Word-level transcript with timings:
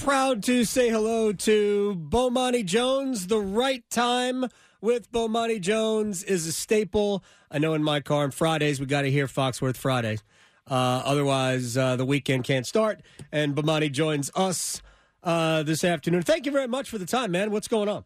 proud 0.00 0.42
to 0.42 0.64
say 0.64 0.88
hello 0.88 1.30
to 1.30 1.94
Bomani 2.08 2.64
Jones. 2.64 3.26
The 3.26 3.38
right 3.38 3.84
time 3.90 4.46
with 4.80 5.12
Bomani 5.12 5.60
Jones 5.60 6.24
is 6.24 6.46
a 6.46 6.52
staple. 6.52 7.22
I 7.50 7.58
know 7.58 7.74
in 7.74 7.82
my 7.82 8.00
car 8.00 8.22
on 8.24 8.30
Fridays 8.30 8.80
we 8.80 8.86
got 8.86 9.02
to 9.02 9.10
hear 9.10 9.26
Foxworth 9.26 9.76
Fridays. 9.76 10.22
Uh, 10.66 11.02
otherwise, 11.04 11.76
uh, 11.76 11.96
the 11.96 12.06
weekend 12.06 12.44
can't 12.44 12.66
start. 12.66 13.02
And 13.30 13.54
Bomani 13.54 13.92
joins 13.92 14.30
us 14.34 14.80
uh, 15.22 15.64
this 15.64 15.84
afternoon. 15.84 16.22
Thank 16.22 16.46
you 16.46 16.52
very 16.52 16.68
much 16.68 16.88
for 16.88 16.96
the 16.96 17.06
time, 17.06 17.30
man. 17.32 17.50
What's 17.50 17.68
going 17.68 17.90
on? 17.90 18.04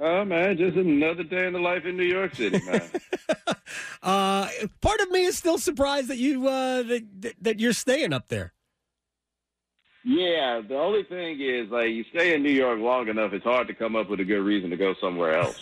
Oh 0.00 0.24
man, 0.24 0.58
just 0.58 0.76
another 0.76 1.22
day 1.22 1.46
in 1.46 1.52
the 1.52 1.60
life 1.60 1.84
in 1.84 1.96
New 1.96 2.04
York 2.04 2.34
City, 2.34 2.60
man. 2.66 2.82
uh, 4.02 4.48
part 4.80 5.00
of 5.00 5.10
me 5.10 5.24
is 5.24 5.38
still 5.38 5.58
surprised 5.58 6.08
that 6.08 6.18
you 6.18 6.48
uh, 6.48 6.82
that, 6.82 7.34
that 7.40 7.60
you're 7.60 7.72
staying 7.72 8.12
up 8.12 8.26
there. 8.28 8.52
Yeah, 10.08 10.60
the 10.60 10.78
only 10.78 11.02
thing 11.02 11.40
is, 11.40 11.68
like, 11.68 11.90
you 11.90 12.04
stay 12.14 12.32
in 12.32 12.44
New 12.44 12.52
York 12.52 12.78
long 12.78 13.08
enough, 13.08 13.32
it's 13.32 13.42
hard 13.42 13.66
to 13.66 13.74
come 13.74 13.96
up 13.96 14.08
with 14.08 14.20
a 14.20 14.24
good 14.24 14.40
reason 14.40 14.70
to 14.70 14.76
go 14.76 14.94
somewhere 15.00 15.36
else. 15.36 15.60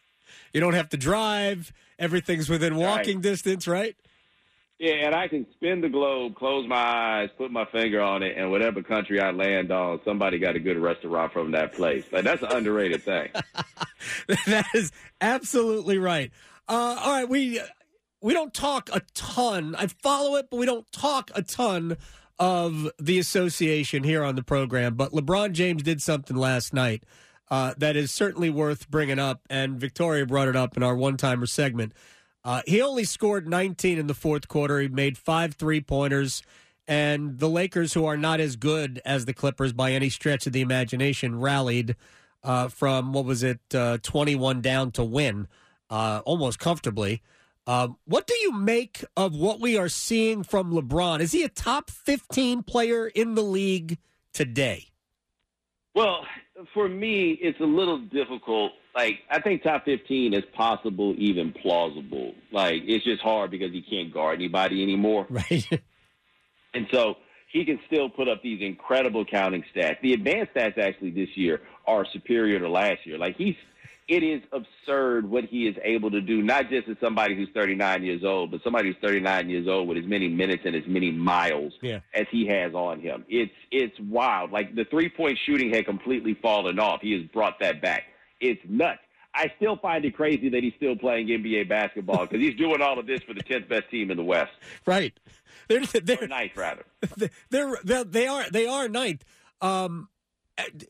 you 0.52 0.60
don't 0.60 0.74
have 0.74 0.88
to 0.90 0.96
drive. 0.96 1.72
Everything's 1.98 2.48
within 2.48 2.76
walking 2.76 3.16
right. 3.16 3.22
distance, 3.22 3.66
right? 3.66 3.96
Yeah, 4.78 5.06
and 5.06 5.16
I 5.16 5.26
can 5.26 5.46
spin 5.54 5.80
the 5.80 5.88
globe, 5.88 6.36
close 6.36 6.68
my 6.68 6.76
eyes, 6.76 7.30
put 7.36 7.50
my 7.50 7.64
finger 7.64 8.00
on 8.00 8.22
it, 8.22 8.36
and 8.36 8.52
whatever 8.52 8.84
country 8.84 9.18
I 9.18 9.32
land 9.32 9.72
on, 9.72 10.00
somebody 10.04 10.38
got 10.38 10.54
a 10.54 10.60
good 10.60 10.78
restaurant 10.78 11.32
from 11.32 11.50
that 11.50 11.72
place. 11.72 12.04
Like 12.12 12.22
that's 12.22 12.42
an 12.42 12.52
underrated 12.52 13.02
thing. 13.02 13.30
that 14.46 14.66
is 14.74 14.92
absolutely 15.20 15.98
right. 15.98 16.30
Uh, 16.68 17.00
all 17.00 17.12
right, 17.12 17.28
we 17.28 17.58
we 18.20 18.32
don't 18.32 18.54
talk 18.54 18.90
a 18.92 19.00
ton. 19.14 19.74
I 19.76 19.86
follow 19.86 20.36
it, 20.36 20.48
but 20.50 20.58
we 20.58 20.66
don't 20.66 20.90
talk 20.92 21.30
a 21.34 21.42
ton 21.42 21.96
of 22.38 22.90
the 22.98 23.18
association 23.18 24.04
here 24.04 24.22
on 24.24 24.36
the 24.36 24.42
program. 24.42 24.94
But 24.94 25.12
LeBron 25.12 25.52
James 25.52 25.82
did 25.82 26.02
something 26.02 26.36
last 26.36 26.74
night 26.74 27.04
uh, 27.50 27.74
that 27.78 27.96
is 27.96 28.10
certainly 28.10 28.50
worth 28.50 28.90
bringing 28.90 29.18
up, 29.18 29.40
and 29.48 29.78
Victoria 29.78 30.26
brought 30.26 30.48
it 30.48 30.56
up 30.56 30.76
in 30.76 30.82
our 30.82 30.94
one 30.94 31.16
timer 31.16 31.46
segment. 31.46 31.92
Uh, 32.44 32.62
he 32.66 32.80
only 32.80 33.04
scored 33.04 33.48
19 33.48 33.98
in 33.98 34.06
the 34.06 34.14
fourth 34.14 34.48
quarter. 34.48 34.80
He 34.80 34.88
made 34.88 35.18
five 35.18 35.54
three 35.54 35.80
pointers. 35.80 36.42
And 36.88 37.40
the 37.40 37.48
Lakers, 37.48 37.94
who 37.94 38.04
are 38.04 38.16
not 38.16 38.38
as 38.38 38.54
good 38.54 39.00
as 39.04 39.24
the 39.24 39.34
Clippers 39.34 39.72
by 39.72 39.92
any 39.92 40.08
stretch 40.08 40.46
of 40.46 40.52
the 40.52 40.60
imagination, 40.60 41.40
rallied 41.40 41.96
uh, 42.44 42.68
from, 42.68 43.12
what 43.12 43.24
was 43.24 43.42
it, 43.42 43.58
uh, 43.74 43.98
21 44.02 44.60
down 44.60 44.92
to 44.92 45.02
win 45.02 45.48
uh, 45.90 46.22
almost 46.24 46.60
comfortably. 46.60 47.22
Um, 47.66 47.96
what 48.04 48.26
do 48.26 48.34
you 48.34 48.52
make 48.52 49.04
of 49.16 49.34
what 49.34 49.60
we 49.60 49.76
are 49.76 49.88
seeing 49.88 50.44
from 50.44 50.72
LeBron? 50.72 51.20
Is 51.20 51.32
he 51.32 51.42
a 51.42 51.48
top 51.48 51.90
15 51.90 52.62
player 52.62 53.08
in 53.08 53.34
the 53.34 53.42
league 53.42 53.98
today? 54.32 54.86
Well, 55.94 56.24
for 56.74 56.88
me, 56.88 57.38
it's 57.40 57.58
a 57.60 57.64
little 57.64 57.98
difficult. 57.98 58.72
Like, 58.94 59.18
I 59.30 59.40
think 59.40 59.62
top 59.62 59.84
15 59.84 60.34
is 60.34 60.44
possible, 60.54 61.14
even 61.18 61.52
plausible. 61.52 62.34
Like, 62.52 62.82
it's 62.86 63.04
just 63.04 63.20
hard 63.22 63.50
because 63.50 63.72
he 63.72 63.82
can't 63.82 64.12
guard 64.12 64.38
anybody 64.38 64.82
anymore. 64.82 65.26
Right. 65.30 65.68
and 66.72 66.86
so 66.92 67.16
he 67.52 67.64
can 67.64 67.80
still 67.86 68.08
put 68.08 68.28
up 68.28 68.42
these 68.42 68.60
incredible 68.62 69.24
counting 69.24 69.64
stats. 69.74 70.00
The 70.02 70.12
advanced 70.12 70.54
stats 70.54 70.78
actually 70.78 71.10
this 71.10 71.28
year 71.34 71.62
are 71.86 72.06
superior 72.12 72.58
to 72.60 72.68
last 72.68 73.04
year. 73.04 73.18
Like, 73.18 73.36
he's 73.36 73.56
it 74.08 74.22
is 74.22 74.40
absurd 74.52 75.28
what 75.28 75.44
he 75.44 75.66
is 75.66 75.76
able 75.82 76.10
to 76.12 76.20
do, 76.20 76.40
not 76.40 76.70
just 76.70 76.88
as 76.88 76.96
somebody 77.00 77.34
who's 77.34 77.48
39 77.52 78.04
years 78.04 78.22
old, 78.24 78.52
but 78.52 78.62
somebody 78.62 78.88
who's 78.88 78.96
39 79.02 79.50
years 79.50 79.66
old 79.66 79.88
with 79.88 79.98
as 79.98 80.04
many 80.04 80.28
minutes 80.28 80.62
and 80.64 80.76
as 80.76 80.84
many 80.86 81.10
miles 81.10 81.72
yeah. 81.82 82.00
as 82.14 82.26
he 82.30 82.46
has 82.46 82.72
on 82.72 83.00
him. 83.00 83.24
It's 83.28 83.52
it's 83.72 83.98
wild. 83.98 84.52
Like 84.52 84.74
the 84.76 84.84
three 84.84 85.08
point 85.08 85.38
shooting 85.44 85.72
had 85.72 85.86
completely 85.86 86.34
fallen 86.34 86.78
off. 86.78 87.00
He 87.00 87.12
has 87.12 87.22
brought 87.32 87.58
that 87.60 87.82
back. 87.82 88.04
It's 88.40 88.60
nuts. 88.68 89.00
I 89.34 89.52
still 89.56 89.76
find 89.76 90.04
it 90.04 90.16
crazy 90.16 90.48
that 90.50 90.62
he's 90.62 90.72
still 90.76 90.96
playing 90.96 91.26
NBA 91.26 91.68
basketball 91.68 92.26
because 92.26 92.40
he's 92.40 92.54
doing 92.54 92.80
all 92.80 92.98
of 92.98 93.06
this 93.06 93.22
for 93.22 93.34
the 93.34 93.42
10th 93.42 93.68
best 93.68 93.90
team 93.90 94.10
in 94.10 94.16
the 94.16 94.24
West. 94.24 94.52
Right. 94.86 95.12
They're, 95.68 95.84
they're 95.84 96.26
ninth, 96.26 96.56
rather. 96.56 96.84
They're, 97.50 97.78
they're, 97.84 98.04
they 98.04 98.26
are 98.28 98.48
they 98.50 98.66
are 98.66 98.88
ninth. 98.88 99.24
Um, 99.60 100.08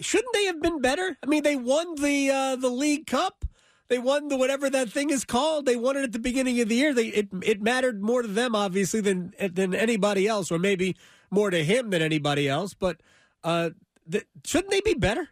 shouldn't 0.00 0.32
they 0.32 0.44
have 0.46 0.60
been 0.60 0.80
better? 0.80 1.16
I 1.22 1.26
mean, 1.26 1.42
they 1.42 1.56
won 1.56 1.94
the 1.96 2.30
uh, 2.30 2.56
the 2.56 2.70
League 2.70 3.06
Cup. 3.06 3.44
They 3.88 3.98
won 3.98 4.28
the 4.28 4.36
whatever 4.36 4.68
that 4.68 4.90
thing 4.90 5.10
is 5.10 5.24
called. 5.24 5.66
They 5.66 5.76
won 5.76 5.96
it 5.96 6.02
at 6.02 6.12
the 6.12 6.18
beginning 6.18 6.60
of 6.60 6.68
the 6.68 6.74
year. 6.74 6.92
They 6.92 7.06
it 7.06 7.28
it 7.42 7.62
mattered 7.62 8.02
more 8.02 8.22
to 8.22 8.28
them 8.28 8.54
obviously 8.54 9.00
than 9.00 9.32
than 9.38 9.74
anybody 9.74 10.26
else, 10.26 10.50
or 10.50 10.58
maybe 10.58 10.96
more 11.30 11.50
to 11.50 11.64
him 11.64 11.90
than 11.90 12.02
anybody 12.02 12.48
else. 12.48 12.74
But 12.74 13.00
uh, 13.44 13.70
th- 14.10 14.26
shouldn't 14.44 14.70
they 14.70 14.80
be 14.80 14.94
better? 14.94 15.28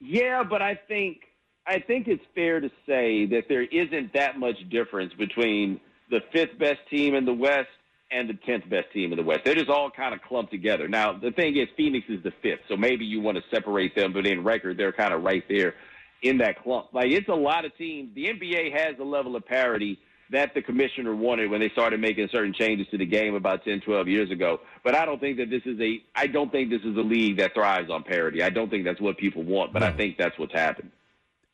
Yeah, 0.00 0.42
but 0.42 0.62
I 0.62 0.78
think 0.88 1.18
I 1.66 1.80
think 1.80 2.08
it's 2.08 2.24
fair 2.34 2.60
to 2.60 2.70
say 2.86 3.26
that 3.26 3.44
there 3.48 3.64
isn't 3.64 4.12
that 4.14 4.38
much 4.38 4.56
difference 4.70 5.12
between 5.14 5.80
the 6.10 6.20
fifth 6.32 6.58
best 6.58 6.80
team 6.90 7.14
in 7.14 7.24
the 7.24 7.34
West 7.34 7.68
and 8.10 8.28
the 8.28 8.34
10th 8.34 8.68
best 8.68 8.90
team 8.92 9.12
in 9.12 9.18
the 9.18 9.22
West. 9.24 9.40
They're 9.44 9.54
just 9.54 9.68
all 9.68 9.90
kind 9.90 10.14
of 10.14 10.22
clumped 10.22 10.50
together. 10.50 10.88
Now, 10.88 11.12
the 11.12 11.30
thing 11.30 11.56
is, 11.56 11.68
Phoenix 11.76 12.06
is 12.08 12.22
the 12.22 12.32
fifth, 12.42 12.60
so 12.68 12.76
maybe 12.76 13.04
you 13.04 13.20
want 13.20 13.36
to 13.36 13.44
separate 13.54 13.94
them, 13.94 14.12
but 14.12 14.26
in 14.26 14.42
record, 14.44 14.78
they're 14.78 14.92
kind 14.92 15.12
of 15.12 15.22
right 15.22 15.44
there 15.48 15.74
in 16.22 16.38
that 16.38 16.62
clump. 16.62 16.88
Like, 16.92 17.10
it's 17.10 17.28
a 17.28 17.34
lot 17.34 17.64
of 17.64 17.76
teams. 17.76 18.14
The 18.14 18.26
NBA 18.26 18.72
has 18.72 18.98
a 18.98 19.04
level 19.04 19.36
of 19.36 19.44
parity 19.44 19.98
that 20.30 20.52
the 20.54 20.62
commissioner 20.62 21.14
wanted 21.14 21.50
when 21.50 21.60
they 21.60 21.70
started 21.70 22.00
making 22.00 22.28
certain 22.30 22.52
changes 22.52 22.86
to 22.90 22.98
the 22.98 23.06
game 23.06 23.34
about 23.34 23.64
10, 23.64 23.80
12 23.80 24.08
years 24.08 24.30
ago. 24.30 24.60
But 24.84 24.94
I 24.94 25.06
don't 25.06 25.20
think 25.20 25.38
that 25.38 25.50
this 25.50 25.62
is 25.64 25.80
a, 25.80 26.02
I 26.14 26.26
don't 26.26 26.52
think 26.52 26.70
this 26.70 26.82
is 26.82 26.96
a 26.96 27.00
league 27.00 27.38
that 27.38 27.54
thrives 27.54 27.90
on 27.90 28.02
parity. 28.02 28.42
I 28.42 28.50
don't 28.50 28.68
think 28.68 28.84
that's 28.84 29.00
what 29.00 29.16
people 29.16 29.42
want, 29.42 29.72
but 29.72 29.80
no. 29.80 29.86
I 29.86 29.92
think 29.92 30.18
that's 30.18 30.38
what's 30.38 30.52
happened. 30.52 30.90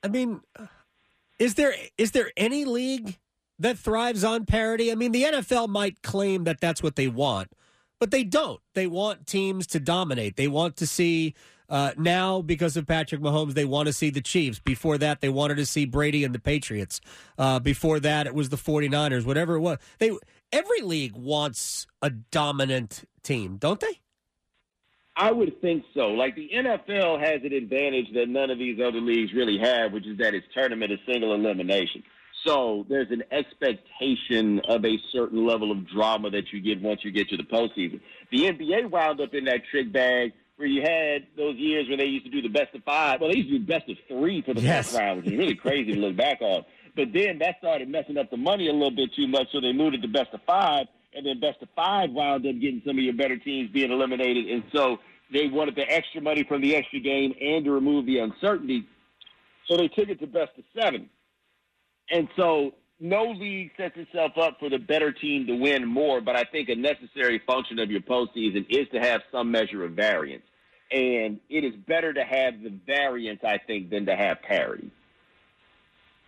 I 0.03 0.09
mean, 0.09 0.41
is 1.39 1.55
there 1.55 1.75
is 1.97 2.11
there 2.11 2.31
any 2.37 2.65
league 2.65 3.17
that 3.59 3.79
thrives 3.79 4.25
on 4.25 4.47
parity. 4.47 4.91
I 4.91 4.95
mean, 4.95 5.13
the 5.13 5.25
NFL 5.25 5.69
might 5.69 6.03
claim 6.03 6.45
that 6.45 6.61
that's 6.61 6.83
what 6.83 6.97
they 6.97 7.09
want, 7.09 7.53
but 8.01 8.11
they 8.11 8.25
don't. 8.25 8.61
They 8.75 8.87
want 8.87 9.27
teams 9.27 9.67
to 9.69 9.81
dominate. 9.81 10.37
They 10.37 10.49
want 10.49 10.77
to 10.77 10.87
see 10.87 11.35
uh, 11.69 11.93
now 11.97 12.43
because 12.43 12.77
of 12.77 12.87
Patrick 12.87 13.21
Mahomes, 13.21 13.55
they 13.55 13.65
want 13.65 13.87
to 13.87 13.93
see 13.93 14.11
the 14.11 14.21
Chiefs. 14.21 14.59
Before 14.59 14.99
that, 14.99 15.21
they 15.21 15.29
wanted 15.29 15.57
to 15.57 15.67
see 15.67 15.87
Brady 15.87 16.25
and 16.25 16.35
the 16.35 16.39
Patriots. 16.39 17.01
Uh, 17.39 17.59
before 17.59 18.01
that, 18.01 18.27
it 18.27 18.35
was 18.35 18.51
the 18.51 18.57
49ers, 18.57 19.25
whatever 19.25 19.55
it 19.55 19.61
was. 19.61 19.79
They 19.99 20.17
every 20.53 20.81
league 20.83 21.17
wants 21.17 21.87
a 22.03 22.11
dominant 22.11 23.05
team, 23.23 23.57
don't 23.57 23.81
they? 23.81 24.01
I 25.17 25.31
would 25.31 25.61
think 25.61 25.85
so. 25.95 26.09
Like 26.09 26.35
the 26.35 26.51
NFL 26.53 27.21
has 27.21 27.41
an 27.45 27.53
advantage 27.53 28.13
that 28.15 28.29
none 28.29 28.51
of 28.51 28.59
these 28.59 28.81
other 28.81 29.01
leagues 29.01 29.33
really 29.33 29.59
have, 29.59 29.93
which 29.93 30.07
is 30.07 30.19
that 30.19 30.35
its 30.35 30.47
tournament 30.53 30.91
is 30.91 30.99
single 31.07 31.35
elimination. 31.35 32.03
So 32.45 32.85
there's 32.89 33.11
an 33.11 33.23
expectation 33.31 34.61
of 34.69 34.85
a 34.85 34.99
certain 35.13 35.47
level 35.47 35.71
of 35.71 35.89
drama 35.89 36.31
that 36.31 36.53
you 36.53 36.61
get 36.61 36.83
once 36.83 37.01
you 37.03 37.11
get 37.11 37.29
to 37.31 37.37
the 37.37 37.43
postseason. 37.43 38.01
The 38.31 38.43
NBA 38.51 38.91
wound 38.91 39.21
up 39.21 39.33
in 39.33 39.45
that 39.45 39.63
trick 39.71 39.93
bag 39.93 40.33
where 40.57 40.69
you 40.69 40.83
had 40.83 41.27
those 41.37 41.57
years 41.57 41.89
when 41.89 41.99
they 41.99 42.05
used 42.05 42.27
to 42.27 42.31
do 42.31 42.43
the 42.43 42.49
best 42.49 42.75
of 42.75 42.85
five. 42.85 43.21
Well, 43.21 43.31
they 43.31 43.39
used 43.39 43.51
to 43.51 43.59
do 43.59 43.67
best 43.67 43.89
of 43.89 43.97
three 44.09 44.43
for 44.43 44.55
the 44.55 44.61
yes. 44.61 44.89
first 44.89 44.99
round, 44.99 45.19
which 45.19 45.33
is 45.33 45.39
really 45.39 45.55
crazy 45.55 45.93
to 45.93 45.99
look 45.99 46.17
back 46.17 46.41
on. 46.41 46.65
But 46.95 47.13
then 47.13 47.39
that 47.39 47.57
started 47.59 47.89
messing 47.89 48.19
up 48.19 48.31
the 48.31 48.37
money 48.37 48.69
a 48.69 48.73
little 48.73 48.95
bit 48.95 49.11
too 49.15 49.27
much, 49.27 49.49
so 49.51 49.61
they 49.61 49.73
moved 49.73 49.97
it 49.97 50.03
to 50.03 50.09
best 50.09 50.33
of 50.33 50.41
five, 50.47 50.87
and 51.15 51.27
then 51.27 51.41
best 51.41 51.61
of 51.63 51.69
five 51.75 52.11
wound 52.11 52.47
up 52.47 52.61
getting 52.61 52.83
some 52.87 52.99
of 52.99 53.03
your 53.03 53.15
better 53.15 53.37
teams 53.37 53.71
being 53.71 53.91
eliminated, 53.91 54.49
and 54.49 54.63
so 54.73 54.99
they 55.33 55.49
wanted 55.49 55.75
the 55.75 55.91
extra 55.91 56.21
money 56.21 56.45
from 56.47 56.61
the 56.61 56.77
extra 56.77 57.01
game 57.01 57.35
and 57.41 57.65
to 57.65 57.73
remove 57.73 58.07
the 58.07 58.19
uncertainty, 58.19 58.87
so 59.67 59.77
they 59.77 59.89
took 59.89 60.09
it 60.09 60.21
to 60.21 60.27
best 60.27 60.53
of 60.57 60.65
seven. 60.79 61.09
And 62.11 62.29
so 62.37 62.73
no 63.01 63.25
league 63.25 63.71
sets 63.77 63.97
itself 63.97 64.33
up 64.41 64.59
for 64.59 64.69
the 64.69 64.79
better 64.79 65.13
team 65.13 65.47
to 65.47 65.55
win 65.55 65.87
more, 65.87 66.21
but 66.21 66.37
I 66.37 66.45
think 66.45 66.69
a 66.69 66.75
necessary 66.75 67.41
function 67.47 67.79
of 67.79 67.91
your 67.91 68.01
postseason 68.01 68.67
is 68.69 68.87
to 68.93 69.01
have 69.01 69.21
some 69.33 69.51
measure 69.51 69.85
of 69.85 69.93
variance. 69.93 70.45
And 70.91 71.41
it 71.49 71.65
is 71.65 71.75
better 71.89 72.13
to 72.13 72.25
have 72.25 72.63
the 72.63 72.73
variance, 72.87 73.41
I 73.45 73.59
think, 73.59 73.91
than 73.91 74.07
to 74.07 74.15
have 74.15 74.43
parity. 74.43 74.91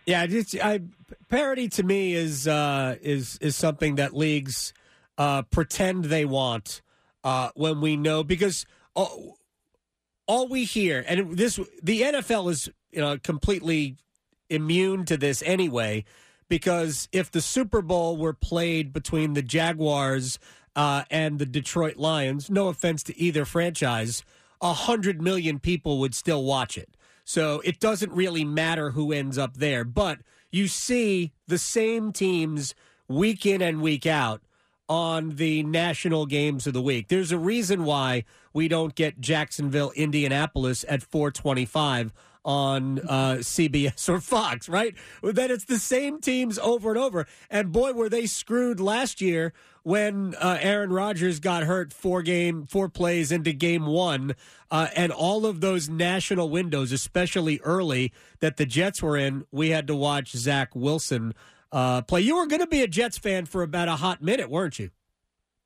Yeah, 0.06 0.26
just 0.26 0.56
I, 0.62 0.80
parity 1.28 1.68
to 1.70 1.82
me 1.82 2.14
is 2.14 2.46
uh, 2.46 2.96
is 3.02 3.38
is 3.40 3.56
something 3.56 3.96
that 3.96 4.14
leagues 4.14 4.72
uh, 5.18 5.42
pretend 5.42 6.06
they 6.06 6.24
want 6.24 6.80
uh, 7.24 7.50
when 7.54 7.80
we 7.80 7.96
know 7.96 8.22
because 8.22 8.66
all, 8.94 9.36
all 10.26 10.48
we 10.48 10.64
hear 10.64 11.04
and 11.08 11.36
this 11.36 11.58
the 11.82 12.02
NFL 12.02 12.50
is 12.50 12.68
you 12.92 13.00
know 13.00 13.18
completely 13.18 13.96
immune 14.48 15.04
to 15.06 15.16
this 15.16 15.42
anyway, 15.44 16.04
because 16.48 17.08
if 17.12 17.30
the 17.30 17.40
Super 17.40 17.82
Bowl 17.82 18.16
were 18.16 18.32
played 18.32 18.92
between 18.92 19.34
the 19.34 19.42
Jaguars 19.42 20.38
uh, 20.74 21.04
and 21.10 21.38
the 21.38 21.46
Detroit 21.46 21.96
Lions, 21.96 22.50
no 22.50 22.68
offense 22.68 23.02
to 23.04 23.18
either 23.18 23.44
franchise, 23.44 24.24
a 24.60 24.72
hundred 24.72 25.20
million 25.20 25.58
people 25.58 25.98
would 25.98 26.14
still 26.14 26.44
watch 26.44 26.78
it. 26.78 26.96
So 27.24 27.60
it 27.64 27.80
doesn't 27.80 28.12
really 28.12 28.44
matter 28.44 28.90
who 28.90 29.12
ends 29.12 29.36
up 29.36 29.56
there. 29.56 29.84
But 29.84 30.20
you 30.50 30.68
see 30.68 31.32
the 31.48 31.58
same 31.58 32.12
teams 32.12 32.74
week 33.08 33.44
in 33.44 33.60
and 33.60 33.82
week 33.82 34.06
out 34.06 34.42
on 34.88 35.30
the 35.36 35.62
national 35.64 36.26
games 36.26 36.66
of 36.66 36.72
the 36.72 36.82
week. 36.82 37.08
There's 37.08 37.32
a 37.32 37.38
reason 37.38 37.84
why 37.84 38.24
we 38.52 38.68
don't 38.68 38.94
get 38.94 39.20
Jacksonville, 39.20 39.90
Indianapolis 39.96 40.84
at 40.88 41.02
425 41.02 42.12
on 42.46 43.00
uh, 43.00 43.38
CBS 43.40 44.08
or 44.08 44.20
Fox, 44.20 44.68
right? 44.68 44.94
That 45.22 45.50
it's 45.50 45.64
the 45.64 45.80
same 45.80 46.20
teams 46.20 46.58
over 46.60 46.90
and 46.90 46.98
over. 46.98 47.26
And 47.50 47.72
boy, 47.72 47.92
were 47.92 48.08
they 48.08 48.26
screwed 48.26 48.78
last 48.78 49.20
year 49.20 49.52
when 49.82 50.34
uh, 50.36 50.58
Aaron 50.60 50.90
Rodgers 50.90 51.40
got 51.40 51.64
hurt 51.64 51.92
four 51.92 52.22
game, 52.22 52.64
four 52.66 52.88
plays 52.88 53.32
into 53.32 53.52
game 53.52 53.86
one, 53.86 54.36
uh, 54.70 54.88
and 54.96 55.12
all 55.12 55.44
of 55.44 55.60
those 55.60 55.88
national 55.88 56.48
windows, 56.48 56.92
especially 56.92 57.60
early 57.62 58.12
that 58.40 58.56
the 58.56 58.66
Jets 58.66 59.02
were 59.02 59.16
in, 59.16 59.44
we 59.50 59.70
had 59.70 59.86
to 59.88 59.96
watch 59.96 60.30
Zach 60.30 60.74
Wilson 60.74 61.34
uh, 61.72 62.02
play. 62.02 62.20
You 62.20 62.36
were 62.36 62.46
going 62.46 62.60
to 62.60 62.66
be 62.66 62.82
a 62.82 62.88
Jets 62.88 63.18
fan 63.18 63.46
for 63.46 63.62
about 63.62 63.88
a 63.88 63.96
hot 63.96 64.22
minute, 64.22 64.48
weren't 64.48 64.78
you? 64.78 64.90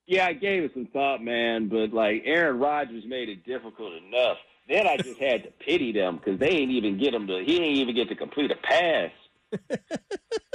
Yeah, 0.06 0.26
I 0.26 0.32
gave 0.32 0.64
it 0.64 0.72
some 0.74 0.86
thought, 0.86 1.22
man, 1.22 1.68
but 1.68 1.92
like 1.92 2.22
Aaron 2.24 2.58
Rodgers 2.58 3.04
made 3.06 3.28
it 3.28 3.44
difficult 3.44 3.92
enough. 4.08 4.38
Then 4.68 4.86
I 4.86 4.96
just 4.96 5.18
had 5.18 5.42
to 5.44 5.50
pity 5.64 5.92
them 5.92 6.16
because 6.16 6.38
they 6.38 6.48
ain't 6.50 6.70
even 6.70 6.98
get 6.98 7.14
him 7.14 7.26
to. 7.26 7.42
He 7.44 7.56
ain't 7.56 7.78
even 7.78 7.94
get 7.94 8.08
to 8.08 8.14
complete 8.14 8.50
a 8.50 8.56
pass 8.56 9.10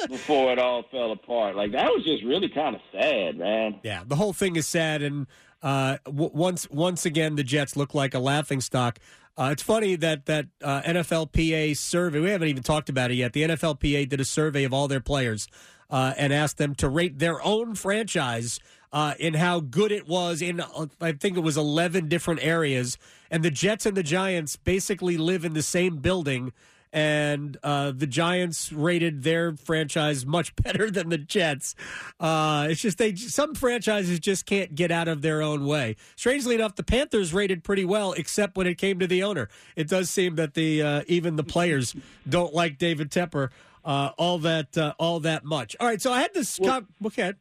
before 0.10 0.52
it 0.52 0.60
all 0.60 0.84
fell 0.92 1.12
apart. 1.12 1.56
Like 1.56 1.72
that 1.74 1.90
was 1.90 2.04
just 2.04 2.24
really 2.24 2.50
kind 2.50 2.76
of 2.76 2.82
sad, 2.92 3.38
man. 3.38 3.80
Yeah, 3.84 4.04
the 4.06 4.16
whole 4.16 4.34
thing 4.34 4.56
is 4.56 4.68
sad, 4.68 5.02
and 5.02 5.28
uh, 5.62 5.98
w- 6.06 6.32
once 6.34 6.70
once 6.70 7.06
again 7.06 7.36
the 7.36 7.44
Jets 7.44 7.76
look 7.76 7.94
like 7.94 8.14
a 8.14 8.20
laughing 8.20 8.62
stock. 8.62 9.00
Uh, 9.38 9.50
it's 9.52 9.64
funny 9.64 9.98
that 9.98 10.28
that 10.28 10.48
uh, 10.64 10.82
NFLPA 10.84 11.76
survey. 11.76 12.20
We 12.20 12.30
haven't 12.30 12.48
even 12.48 12.64
talked 12.64 12.90
about 12.90 13.12
it 13.12 13.16
yet. 13.16 13.34
The 13.34 13.44
NFLPA 13.44 14.08
did 14.08 14.22
a 14.22 14.26
survey 14.26 14.64
of 14.64 14.74
all 14.74 14.88
their 14.88 15.02
players 15.02 15.48
uh, 15.90 16.14
and 16.18 16.32
asked 16.32 16.58
them 16.58 16.74
to 16.76 16.88
rate 16.88 17.20
their 17.20 17.42
own 17.44 17.76
franchise 17.76 18.60
uh, 18.92 19.14
in 19.20 19.34
how 19.34 19.60
good 19.60 19.92
it 19.92 20.08
was 20.08 20.42
in. 20.42 20.60
Uh, 20.60 20.88
I 21.02 21.12
think 21.14 21.38
it 21.38 21.42
was 21.42 21.58
eleven 21.58 22.08
different 22.08 22.44
areas, 22.44 22.98
and 23.30 23.44
the 23.44 23.52
Jets 23.52 23.86
and 23.86 23.96
the 23.96 24.04
Giants 24.04 24.56
basically 24.56 25.18
live 25.18 25.46
in 25.46 25.54
the 25.54 25.64
same 25.64 25.98
building 25.98 26.54
and 26.94 27.58
uh, 27.62 27.92
the 27.92 28.08
Giants 28.08 28.72
rated 28.72 29.24
their 29.24 29.58
franchise 29.58 30.26
much 30.26 30.56
better 30.64 30.90
than 30.90 31.10
the 31.10 31.18
Jets. 31.18 31.76
Uh, 32.22 32.68
it's 32.70 32.82
just 32.82 32.98
they 32.98 33.16
some 33.16 33.54
franchises 33.54 34.20
just 34.20 34.46
can't 34.46 34.74
get 34.74 34.92
out 34.92 35.10
of 35.10 35.22
their 35.22 35.42
own 35.42 35.66
way. 35.66 35.98
Strangely 36.16 36.56
enough, 36.56 36.76
the 36.76 36.84
Panthers 36.84 37.34
rated 37.34 37.66
pretty 37.66 37.84
well, 37.84 38.14
except 38.14 38.56
when 38.56 38.66
it 38.66 38.78
came 38.78 38.98
to 39.00 39.08
the 39.08 39.24
owner. 39.24 39.50
It 39.76 39.90
does 39.90 40.10
seem 40.10 40.36
that 40.36 40.54
the 40.54 40.82
uh, 40.82 41.02
even 41.08 41.36
the 41.36 41.44
players 41.44 41.94
don't 42.28 42.54
like 42.54 42.78
David 42.78 43.12
Tepper 43.12 43.50
uh, 43.86 44.12
all 44.18 44.40
that 44.40 44.78
uh, 44.78 44.94
all 44.98 45.20
that 45.22 45.46
much. 45.46 45.76
All 45.80 45.88
right, 45.88 46.02
so 46.02 46.12
I 46.12 46.22
had 46.22 46.34
this. 46.34 46.60
Well, 46.60 46.82
okay. 47.06 47.34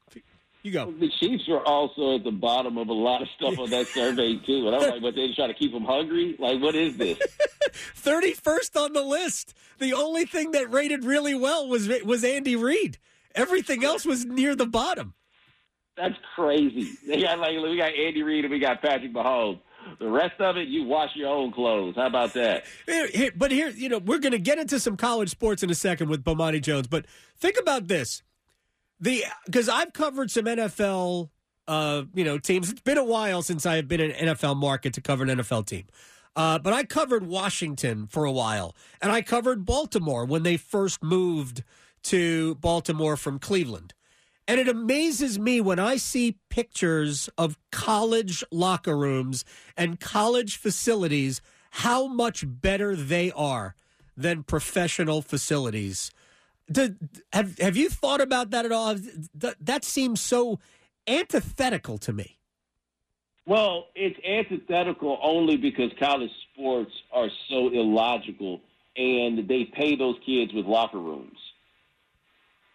You 0.65 0.73
go. 0.73 0.95
The 0.99 1.11
Chiefs 1.21 1.47
were 1.47 1.63
also 1.63 2.17
at 2.17 2.25
the 2.25 2.31
bottom 2.31 2.79
of 2.79 2.89
a 2.89 2.93
lot 2.93 3.21
of 3.21 3.29
stuff 3.37 3.59
on 3.59 3.69
that 3.69 3.87
survey 3.89 4.37
too, 4.47 4.67
and 4.67 4.75
I'm 4.75 4.91
like, 4.91 5.03
"What 5.03 5.15
they 5.15 5.31
trying 5.37 5.49
to 5.49 5.55
keep 5.55 5.73
them 5.73 5.85
hungry? 5.85 6.37
Like, 6.39 6.61
what 6.63 6.75
is 6.75 6.97
this?" 6.97 7.19
Thirty 7.95 8.33
first 8.33 8.75
on 8.75 8.95
the 8.95 9.03
list. 9.03 9.53
The 9.79 9.93
only 9.93 10.25
thing 10.25 10.53
that 10.53 10.73
rated 10.73 11.05
really 11.05 11.35
well 11.35 11.69
was 11.69 11.91
was 12.03 12.25
Andy 12.25 12.57
Reid. 12.57 12.97
Everything 13.35 13.85
else 13.85 14.07
was 14.07 14.25
near 14.25 14.57
the 14.57 14.65
bottom. 14.65 15.13
That's 15.99 16.15
crazy. 16.35 16.93
They 17.07 17.21
got 17.21 17.39
like 17.39 17.61
we 17.63 17.77
got 17.77 17.93
Andy 17.93 18.23
Reid 18.23 18.47
and 18.47 18.53
we 18.53 18.59
got 18.59 18.81
Patrick 18.81 19.13
Mahomes. 19.13 19.61
The 19.99 20.09
rest 20.09 20.41
of 20.41 20.57
it, 20.57 20.69
you 20.69 20.85
wash 20.85 21.11
your 21.15 21.29
own 21.29 21.53
clothes. 21.53 21.95
How 21.97 22.07
about 22.07 22.33
that? 22.33 22.65
Here, 22.87 23.07
here, 23.09 23.33
but 23.37 23.51
here, 23.51 23.69
you 23.69 23.91
know, 23.91 23.99
we're 23.99 24.19
going 24.19 24.33
to 24.33 24.39
get 24.39 24.59
into 24.59 24.81
some 24.81 24.97
college 24.97 25.29
sports 25.29 25.63
in 25.63 25.69
a 25.69 25.75
second 25.75 26.09
with 26.09 26.25
Bomani 26.25 26.63
Jones. 26.63 26.87
But 26.87 27.05
think 27.37 27.59
about 27.61 27.87
this: 27.87 28.23
the 29.01 29.25
because 29.47 29.69
I've 29.69 29.93
covered 29.93 30.31
some 30.31 30.45
NFL, 30.45 31.31
uh, 31.69 32.03
you 32.15 32.25
know, 32.25 32.39
teams. 32.39 32.71
It's 32.71 32.81
been 32.81 32.99
a 32.99 33.05
while 33.05 33.43
since 33.43 33.67
I 33.67 33.77
have 33.77 33.89
been 33.89 34.01
in 34.01 34.11
an 34.13 34.35
NFL 34.35 34.57
market 34.57 34.95
to 34.95 35.01
cover 35.01 35.25
an 35.25 35.39
NFL 35.39 35.67
team. 35.67 35.87
Uh, 36.37 36.59
but 36.59 36.73
I 36.73 36.85
covered 36.85 37.27
Washington 37.27 38.07
for 38.09 38.25
a 38.25 38.33
while, 38.33 38.75
and 39.01 39.13
I 39.13 39.23
covered 39.23 39.65
Baltimore 39.65 40.25
when 40.25 40.43
they 40.43 40.57
first 40.57 41.03
moved 41.03 41.63
to 42.05 42.57
Baltimore 42.57 43.17
from 43.17 43.39
Cleveland. 43.39 43.95
And 44.47 44.61
it 44.61 44.69
amazes 44.69 45.39
me 45.39 45.61
when 45.61 45.79
I 45.79 45.97
see 45.97 46.39
pictures 46.51 47.31
of 47.39 47.57
college 47.73 48.45
locker 48.51 48.97
rooms 48.97 49.45
and 49.77 49.99
college 49.99 50.57
facilities 50.57 51.41
how 51.71 52.07
much 52.07 52.45
better 52.47 52.95
they 52.95 53.33
are 53.33 53.75
than 54.17 54.43
professional 54.43 55.23
facilities. 55.23 56.11
Did, 56.71 56.99
have 57.33 57.59
have 57.59 57.77
you 57.77 57.91
thought 57.91 58.21
about 58.21 58.51
that 58.51 58.65
at 58.65 58.73
all? 58.73 58.95
That, 59.35 59.57
that 59.61 59.85
seems 59.85 60.21
so 60.21 60.61
antithetical 61.07 61.99
to 61.99 62.13
me. 62.13 62.39
Well, 63.47 63.89
it's 63.95 64.19
antithetical 64.27 65.19
only 65.23 65.57
because 65.59 65.91
college 65.99 66.31
sports 66.53 66.93
are 67.13 67.29
so 67.51 67.69
illogical, 67.69 68.63
and 68.97 69.47
they 69.47 69.65
pay 69.65 69.97
those 69.97 70.17
kids 70.25 70.55
with 70.55 70.65
locker 70.65 70.99
rooms, 70.99 71.37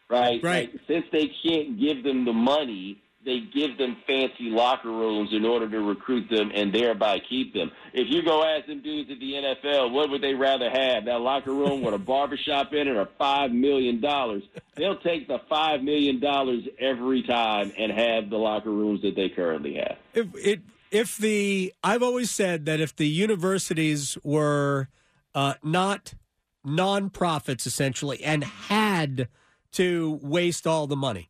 right? 0.10 0.40
Right. 0.44 0.72
Like, 0.72 0.82
since 0.88 1.06
they 1.12 1.32
can't 1.44 1.80
give 1.80 2.04
them 2.04 2.26
the 2.26 2.34
money, 2.34 3.02
they 3.26 3.42
give 3.54 3.78
them 3.78 3.98
fancy 4.08 4.46
locker 4.46 4.90
rooms 4.90 5.30
in 5.34 5.46
order 5.46 5.70
to 5.70 5.82
recruit 5.82 6.30
them 6.30 6.52
and 6.54 6.74
thereby 6.74 7.20
keep 7.30 7.54
them. 7.54 7.70
If 7.94 8.08
you 8.10 8.24
go 8.24 8.44
ask 8.44 8.68
them 8.68 8.82
dudes 8.82 9.12
at 9.12 9.20
the 9.20 9.34
NFL, 9.34 9.92
what 9.92 10.10
would 10.10 10.22
they 10.22 10.34
rather 10.34 10.70
have? 10.70 11.06
That 11.06 11.20
locker 11.20 11.54
room 11.54 11.82
with 11.82 11.94
a 11.94 11.98
barbershop 11.98 12.74
in 12.74 12.88
it 12.88 12.96
or 12.96 13.10
$5 13.20 13.52
million? 13.52 14.00
They'll 14.76 15.00
take 15.00 15.28
the 15.28 15.40
$5 15.52 15.84
million 15.84 16.24
every 16.80 17.24
time 17.24 17.74
and 17.78 17.92
have 17.92 18.30
the 18.30 18.38
locker 18.38 18.72
rooms 18.72 19.02
that 19.02 19.16
they 19.16 19.28
currently 19.28 19.76
have. 19.76 19.98
If, 20.14 20.28
it, 20.36 20.62
if 20.90 21.18
the, 21.18 21.74
I've 21.84 22.04
always 22.04 22.32
said 22.32 22.66
that 22.66 22.80
if 22.80 22.96
the 22.96 23.08
universities 23.08 24.18
were 24.24 24.88
uh, 25.36 25.56
not 25.62 26.14
nonprofits 26.66 27.66
essentially 27.66 28.24
and 28.24 28.46
had 28.46 29.28
to 29.74 30.20
waste 30.22 30.66
all 30.66 30.88
the 30.88 30.96
money, 30.96 31.30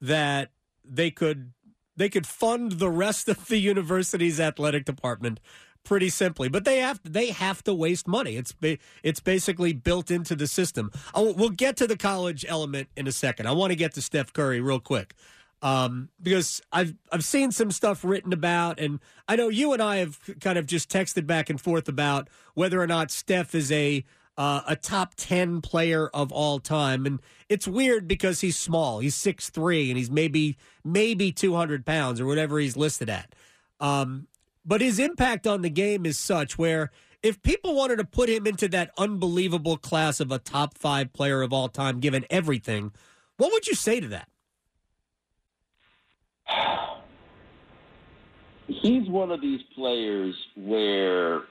that 0.00 0.50
they 0.88 1.10
could 1.10 1.52
they 1.96 2.08
could 2.08 2.26
fund 2.26 2.72
the 2.72 2.90
rest 2.90 3.28
of 3.28 3.48
the 3.48 3.58
university's 3.58 4.38
athletic 4.38 4.84
department 4.84 5.40
pretty 5.84 6.10
simply. 6.10 6.48
But 6.48 6.64
they 6.64 6.78
have 6.78 7.00
they 7.04 7.30
have 7.30 7.64
to 7.64 7.74
waste 7.74 8.06
money. 8.06 8.36
It's 8.36 8.54
it's 9.02 9.20
basically 9.20 9.72
built 9.72 10.10
into 10.10 10.36
the 10.36 10.46
system. 10.46 10.90
I'll, 11.14 11.32
we'll 11.34 11.50
get 11.50 11.76
to 11.78 11.86
the 11.86 11.96
college 11.96 12.44
element 12.48 12.88
in 12.96 13.06
a 13.06 13.12
second. 13.12 13.46
I 13.46 13.52
want 13.52 13.70
to 13.70 13.76
get 13.76 13.94
to 13.94 14.02
Steph 14.02 14.32
Curry 14.32 14.60
real 14.60 14.80
quick. 14.80 15.14
Um, 15.60 16.10
because 16.22 16.62
I've 16.70 16.94
I've 17.10 17.24
seen 17.24 17.50
some 17.50 17.72
stuff 17.72 18.04
written 18.04 18.32
about, 18.32 18.78
and 18.78 19.00
I 19.26 19.34
know 19.34 19.48
you 19.48 19.72
and 19.72 19.82
I 19.82 19.96
have 19.96 20.20
kind 20.40 20.56
of 20.56 20.66
just 20.66 20.88
texted 20.88 21.26
back 21.26 21.50
and 21.50 21.60
forth 21.60 21.88
about 21.88 22.28
whether 22.54 22.80
or 22.80 22.86
not 22.86 23.10
Steph 23.10 23.56
is 23.56 23.72
a 23.72 24.04
uh, 24.38 24.62
a 24.68 24.76
top 24.76 25.16
10 25.16 25.60
player 25.60 26.08
of 26.14 26.30
all 26.30 26.60
time. 26.60 27.04
And 27.04 27.20
it's 27.48 27.66
weird 27.66 28.06
because 28.06 28.40
he's 28.40 28.56
small. 28.56 29.00
He's 29.00 29.16
six 29.16 29.50
three, 29.50 29.90
and 29.90 29.98
he's 29.98 30.10
maybe 30.10 30.56
maybe 30.84 31.32
200 31.32 31.84
pounds 31.84 32.20
or 32.20 32.26
whatever 32.26 32.58
he's 32.58 32.76
listed 32.76 33.10
at. 33.10 33.34
Um, 33.80 34.28
but 34.64 34.80
his 34.80 34.98
impact 34.98 35.46
on 35.46 35.62
the 35.62 35.70
game 35.70 36.06
is 36.06 36.16
such 36.16 36.56
where 36.56 36.92
if 37.22 37.42
people 37.42 37.74
wanted 37.74 37.96
to 37.96 38.04
put 38.04 38.28
him 38.28 38.46
into 38.46 38.68
that 38.68 38.92
unbelievable 38.96 39.76
class 39.76 40.20
of 40.20 40.30
a 40.30 40.38
top 40.38 40.78
five 40.78 41.12
player 41.12 41.42
of 41.42 41.52
all 41.52 41.68
time, 41.68 41.98
given 41.98 42.24
everything, 42.30 42.92
what 43.38 43.50
would 43.52 43.66
you 43.66 43.74
say 43.74 43.98
to 43.98 44.08
that? 44.08 44.28
He's 48.68 49.08
one 49.08 49.32
of 49.32 49.40
these 49.40 49.60
players 49.74 50.34
where 50.54 51.42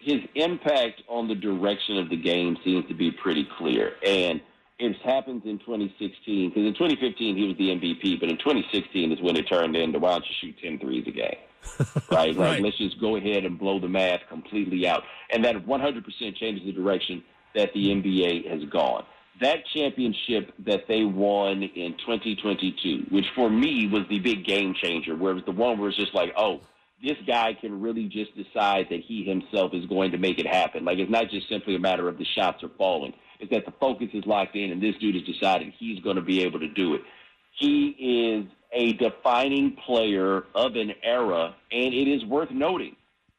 his 0.00 0.20
impact 0.34 1.02
on 1.08 1.28
the 1.28 1.34
direction 1.34 1.98
of 1.98 2.08
the 2.08 2.16
game 2.16 2.56
seems 2.64 2.86
to 2.88 2.94
be 2.94 3.10
pretty 3.10 3.46
clear. 3.58 3.92
And 4.04 4.40
it 4.78 4.96
happens 5.04 5.42
in 5.44 5.58
2016, 5.58 6.48
because 6.48 6.66
in 6.66 6.72
2015 6.72 7.36
he 7.36 7.46
was 7.46 7.56
the 7.58 7.68
MVP, 7.68 8.18
but 8.18 8.30
in 8.30 8.38
2016 8.38 9.12
is 9.12 9.20
when 9.20 9.36
it 9.36 9.42
turned 9.42 9.76
into 9.76 9.98
why 9.98 10.12
don't 10.12 10.24
you 10.24 10.34
shoot 10.40 10.56
10 10.62 10.78
threes 10.78 11.04
a 11.06 11.10
game? 11.10 11.36
right? 12.10 12.34
Like, 12.34 12.38
right. 12.38 12.62
let's 12.62 12.78
just 12.78 12.98
go 12.98 13.16
ahead 13.16 13.44
and 13.44 13.58
blow 13.58 13.78
the 13.78 13.88
math 13.88 14.20
completely 14.30 14.88
out. 14.88 15.02
And 15.30 15.44
that 15.44 15.56
100% 15.56 16.36
changes 16.36 16.64
the 16.64 16.72
direction 16.72 17.22
that 17.54 17.70
the 17.74 17.88
NBA 17.88 18.50
has 18.50 18.66
gone. 18.70 19.04
That 19.42 19.58
championship 19.74 20.52
that 20.60 20.84
they 20.88 21.04
won 21.04 21.62
in 21.62 21.92
2022, 21.98 23.06
which 23.10 23.26
for 23.34 23.50
me 23.50 23.86
was 23.86 24.02
the 24.08 24.18
big 24.18 24.46
game 24.46 24.74
changer, 24.74 25.14
where 25.14 25.32
it 25.32 25.34
was 25.34 25.44
the 25.44 25.52
one 25.52 25.78
where 25.78 25.90
it's 25.90 25.98
just 25.98 26.14
like, 26.14 26.32
oh, 26.38 26.60
this 27.02 27.16
guy 27.26 27.54
can 27.58 27.80
really 27.80 28.08
just 28.08 28.36
decide 28.36 28.86
that 28.90 29.00
he 29.00 29.24
himself 29.24 29.72
is 29.74 29.86
going 29.86 30.10
to 30.12 30.18
make 30.18 30.38
it 30.38 30.46
happen. 30.46 30.84
Like 30.84 30.98
it's 30.98 31.10
not 31.10 31.30
just 31.30 31.48
simply 31.48 31.74
a 31.74 31.78
matter 31.78 32.08
of 32.08 32.18
the 32.18 32.24
shots 32.24 32.62
are 32.62 32.70
falling. 32.76 33.14
It's 33.38 33.50
that 33.50 33.64
the 33.64 33.72
focus 33.80 34.08
is 34.12 34.24
locked 34.26 34.54
in 34.56 34.70
and 34.70 34.82
this 34.82 34.96
dude 34.96 35.14
has 35.14 35.24
decided 35.24 35.72
he's 35.78 36.00
going 36.00 36.16
to 36.16 36.22
be 36.22 36.42
able 36.42 36.60
to 36.60 36.68
do 36.68 36.94
it. 36.94 37.02
He 37.58 37.88
is 37.98 38.46
a 38.72 38.92
defining 38.94 39.76
player 39.84 40.44
of 40.54 40.76
an 40.76 40.92
era, 41.02 41.54
and 41.72 41.94
it 41.94 42.08
is 42.08 42.24
worth 42.24 42.50
noting 42.50 42.96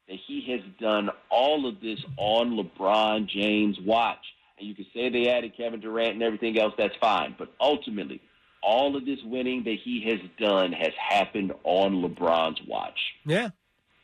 that 0.08 0.18
he 0.27 0.41
has 0.51 0.62
done 0.80 1.10
all 1.30 1.68
of 1.68 1.80
this 1.80 2.00
on 2.18 2.58
LeBron 2.58 3.27
James' 3.27 3.80
watch. 3.86 4.24
And 4.60 4.68
you 4.68 4.75
can 4.75 4.86
say 4.94 5.10
they 5.10 5.30
added 5.30 5.56
Kevin 5.56 5.80
Durant 5.80 6.13
and 6.13 6.24
everything 6.24 6.60
else, 6.60 6.74
that's 6.77 6.96
fine. 7.00 7.36
But 7.39 7.53
ultimately, 7.60 8.22
all 8.63 8.96
of 8.96 9.06
this 9.06 9.20
winning 9.24 9.63
that 9.63 9.77
he 9.84 10.03
has 10.10 10.20
done 10.39 10.72
has 10.72 10.91
happened 10.98 11.53
on 11.63 12.01
LeBron's 12.01 12.62
watch. 12.68 13.00
Yeah. 13.25 13.50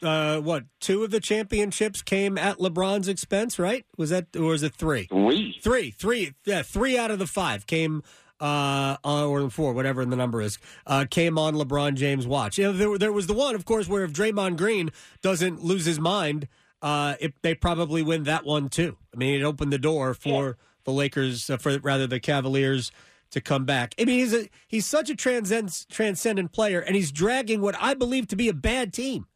Uh, 0.01 0.39
what 0.39 0.65
two 0.79 1.03
of 1.03 1.09
the 1.09 1.19
championships 1.19 2.03
came 2.03 2.37
at 2.37 2.57
LeBron's 2.57 3.07
expense, 3.07 3.57
right? 3.57 3.85
Was 3.97 4.11
that 4.11 4.27
or 4.35 4.49
was 4.49 4.61
it 4.61 4.75
three? 4.75 5.05
Three, 5.05 5.57
three, 5.61 5.91
three. 5.91 6.33
Yeah, 6.45 6.61
three 6.61 6.97
out 6.97 7.09
of 7.09 7.17
the 7.17 7.25
five 7.25 7.65
came 7.65 8.03
uh, 8.39 8.97
or 9.03 9.49
four, 9.49 9.73
whatever 9.73 10.05
the 10.05 10.15
number 10.15 10.41
is, 10.41 10.59
uh, 10.85 11.05
came 11.09 11.37
on 11.37 11.55
LeBron 11.55 11.95
James' 11.95 12.27
watch. 12.27 12.57
You 12.57 12.65
know, 12.65 12.73
there, 12.73 12.97
there 12.97 13.11
was 13.11 13.27
the 13.27 13.33
one, 13.33 13.55
of 13.55 13.65
course, 13.65 13.87
where 13.87 14.03
if 14.03 14.13
Draymond 14.13 14.57
Green 14.57 14.91
doesn't 15.21 15.63
lose 15.63 15.85
his 15.85 15.99
mind, 15.99 16.47
uh, 16.81 17.15
it, 17.19 17.33
they 17.41 17.55
probably 17.55 18.03
win 18.03 18.23
that 18.23 18.45
one 18.45 18.69
too. 18.69 18.97
I 19.13 19.17
mean, 19.17 19.39
it 19.39 19.43
opened 19.43 19.73
the 19.73 19.79
door 19.79 20.13
for 20.13 20.45
yeah. 20.45 20.53
the 20.83 20.91
Lakers, 20.91 21.49
uh, 21.49 21.57
for 21.57 21.77
rather 21.79 22.07
the 22.07 22.19
Cavaliers 22.19 22.91
to 23.31 23.41
come 23.41 23.65
back. 23.65 23.93
I 23.99 24.05
mean, 24.05 24.19
he's 24.19 24.33
a, 24.33 24.49
he's 24.67 24.85
such 24.85 25.09
a 25.09 25.15
transcend, 25.15 25.85
transcendent 25.89 26.51
player, 26.51 26.79
and 26.79 26.95
he's 26.95 27.11
dragging 27.11 27.61
what 27.61 27.75
I 27.79 27.93
believe 27.93 28.27
to 28.29 28.35
be 28.35 28.49
a 28.49 28.53
bad 28.53 28.93
team 28.93 29.27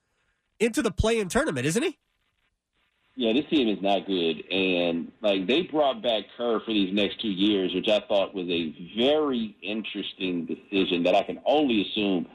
into 0.60 0.81
the 0.81 0.91
play-in 0.91 1.27
tournament, 1.27 1.65
isn't 1.65 1.83
he? 1.83 1.98
Yeah, 3.15 3.33
this 3.33 3.45
team 3.50 3.67
is 3.67 3.81
not 3.81 4.07
good, 4.07 4.41
and 4.50 5.12
like 5.21 5.45
they 5.45 5.63
brought 5.63 6.01
back 6.01 6.24
Kerr 6.38 6.62
for 6.62 6.71
these 6.71 6.93
next 6.93 7.19
two 7.21 7.29
years, 7.29 7.74
which 7.74 7.89
I 7.89 8.00
thought 8.07 8.33
was 8.33 8.48
a 8.48 8.74
very 8.98 9.55
interesting 9.62 10.45
decision 10.45 11.03
that 11.03 11.13
I 11.13 11.24
can 11.24 11.39
only 11.45 11.81
assume 11.81 12.27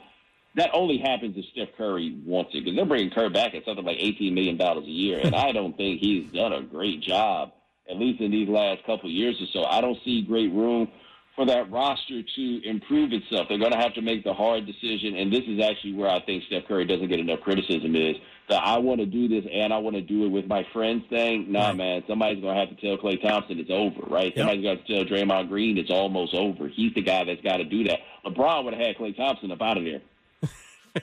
that 0.55 0.69
only 0.73 0.99
happens 0.99 1.35
if 1.35 1.45
Steph 1.51 1.75
Curry 1.77 2.19
wants 2.25 2.51
it 2.53 2.63
because 2.63 2.75
they're 2.75 2.85
bringing 2.85 3.09
Kerr 3.09 3.29
back 3.29 3.55
at 3.55 3.65
something 3.65 3.83
like 3.83 3.97
eighteen 3.99 4.35
million 4.35 4.55
dollars 4.55 4.85
a 4.85 4.91
year, 4.91 5.19
and 5.21 5.35
I 5.35 5.51
don't 5.51 5.75
think 5.75 5.99
he's 5.99 6.31
done 6.31 6.53
a 6.53 6.61
great 6.61 7.01
job 7.01 7.51
at 7.89 7.97
least 7.97 8.21
in 8.21 8.31
these 8.31 8.49
last 8.49 8.83
couple 8.85 9.09
years 9.09 9.35
or 9.41 9.45
so. 9.53 9.65
I 9.65 9.81
don't 9.81 9.97
see 10.03 10.21
great 10.21 10.51
room 10.51 10.89
for 11.37 11.45
that 11.45 11.71
roster 11.71 12.23
to 12.23 12.67
improve 12.67 13.13
itself. 13.13 13.45
They're 13.47 13.59
going 13.59 13.71
to 13.71 13.77
have 13.77 13.93
to 13.93 14.01
make 14.01 14.23
the 14.23 14.33
hard 14.33 14.65
decision, 14.65 15.15
and 15.15 15.31
this 15.31 15.43
is 15.47 15.61
actually 15.61 15.93
where 15.93 16.09
I 16.09 16.19
think 16.19 16.43
Steph 16.47 16.65
Curry 16.67 16.85
doesn't 16.85 17.07
get 17.07 17.19
enough 17.19 17.41
criticism 17.41 17.95
is 17.95 18.15
that 18.49 18.63
I 18.65 18.79
want 18.79 19.01
to 19.01 19.05
do 19.05 19.27
this 19.27 19.45
and 19.53 19.71
I 19.71 19.77
want 19.77 19.95
to 19.97 20.01
do 20.01 20.25
it 20.25 20.29
with 20.29 20.47
my 20.47 20.65
friends 20.73 21.03
thing. 21.11 21.51
Nah, 21.51 21.67
right. 21.67 21.77
man, 21.77 22.03
somebody's 22.07 22.41
going 22.41 22.55
to 22.55 22.59
have 22.59 22.75
to 22.75 22.81
tell 22.81 22.97
Klay 22.97 23.21
Thompson 23.21 23.59
it's 23.59 23.69
over, 23.69 24.01
right? 24.09 24.35
Yep. 24.35 24.37
Somebody's 24.37 24.63
got 24.63 24.85
to 24.85 24.93
tell 24.93 25.05
Draymond 25.05 25.49
Green 25.49 25.77
it's 25.77 25.91
almost 25.91 26.33
over. 26.33 26.67
He's 26.69 26.93
the 26.95 27.03
guy 27.03 27.23
that's 27.23 27.41
got 27.41 27.57
to 27.57 27.65
do 27.65 27.83
that. 27.83 27.99
LeBron 28.25 28.63
would 28.65 28.73
have 28.73 28.83
had 28.83 28.97
Klay 28.97 29.15
Thompson 29.15 29.51
up 29.51 29.61
out 29.61 29.77
of 29.77 29.83
there. 29.83 30.01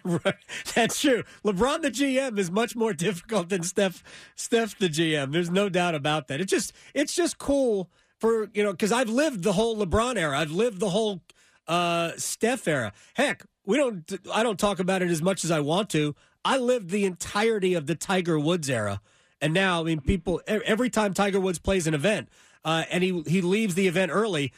right. 0.05 0.35
That's 0.75 1.01
true. 1.01 1.23
LeBron 1.45 1.83
the 1.83 1.93
GM 1.93 2.39
is 2.41 2.51
much 2.51 2.75
more 2.75 2.93
difficult 2.95 3.51
than 3.51 3.63
Steph 3.63 4.03
Steph 4.35 4.77
the 4.79 4.89
GM. 4.89 5.31
There's 5.31 5.51
no 5.51 5.69
doubt 5.69 5.95
about 5.95 6.27
that. 6.27 6.41
It's 6.41 6.51
just 6.51 6.73
it's 6.93 7.15
just 7.15 7.39
cool 7.39 7.89
for 8.19 8.51
you 8.55 8.63
know 8.63 8.73
because 8.73 8.93
I've 8.93 9.09
lived 9.09 9.43
the 9.43 9.53
whole 9.53 9.77
LeBron 9.77 10.17
era. 10.17 10.39
I've 10.39 10.51
lived 10.51 10.81
the 10.81 10.91
whole 10.91 11.23
uh, 11.67 12.13
Steph 12.17 12.67
era. 12.69 12.93
Heck, 13.15 13.45
we 13.65 13.77
don't. 13.77 14.11
I 14.33 14.43
don't 14.43 14.59
talk 14.59 14.79
about 14.79 15.03
it 15.03 15.11
as 15.11 15.23
much 15.23 15.45
as 15.45 15.51
I 15.51 15.61
want 15.61 15.91
to. 15.91 16.15
I 16.45 16.59
lived 16.59 16.91
the 16.91 17.05
entirety 17.05 17.75
of 17.75 17.87
the 17.87 17.95
Tiger 17.95 18.39
Woods 18.39 18.69
era, 18.69 19.01
and 19.41 19.55
now 19.55 19.81
I 19.81 19.85
mean, 19.85 20.01
people 20.01 20.41
every 20.47 20.91
time 20.91 21.15
Tiger 21.15 21.41
Woods 21.41 21.59
plays 21.59 21.87
an 21.87 21.95
event. 21.95 22.29
Uh, 22.65 22.85
and 22.91 23.05
he 23.05 23.23
he 23.27 23.43
leaves 23.43 23.75
the 23.75 23.87
event 23.87 24.11
early. 24.11 24.51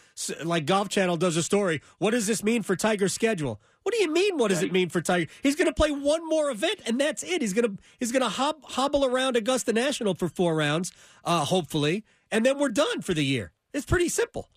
like 0.44 0.64
Golf 0.64 0.88
Channel 0.88 1.16
does 1.16 1.36
a 1.36 1.42
story. 1.42 1.82
What 1.98 2.12
does 2.12 2.28
this 2.28 2.44
mean 2.44 2.62
for 2.62 2.76
Tiger's 2.76 3.12
schedule? 3.12 3.60
What 3.86 3.94
do 3.94 4.00
you 4.00 4.12
mean? 4.12 4.36
What 4.36 4.48
does 4.48 4.64
it 4.64 4.72
mean 4.72 4.88
for 4.88 5.00
Tiger? 5.00 5.30
He's 5.44 5.54
going 5.54 5.68
to 5.68 5.72
play 5.72 5.92
one 5.92 6.28
more 6.28 6.50
event, 6.50 6.80
and 6.86 7.00
that's 7.00 7.22
it. 7.22 7.40
He's 7.40 7.52
going 7.52 7.76
to 7.76 7.82
he's 8.00 8.10
going 8.10 8.24
to 8.24 8.28
hob, 8.28 8.56
hobble 8.64 9.04
around 9.04 9.36
Augusta 9.36 9.72
National 9.72 10.12
for 10.16 10.28
four 10.28 10.56
rounds, 10.56 10.90
uh, 11.24 11.44
hopefully, 11.44 12.04
and 12.32 12.44
then 12.44 12.58
we're 12.58 12.68
done 12.68 13.00
for 13.00 13.14
the 13.14 13.24
year. 13.24 13.52
It's 13.72 13.86
pretty 13.86 14.08
simple. 14.08 14.48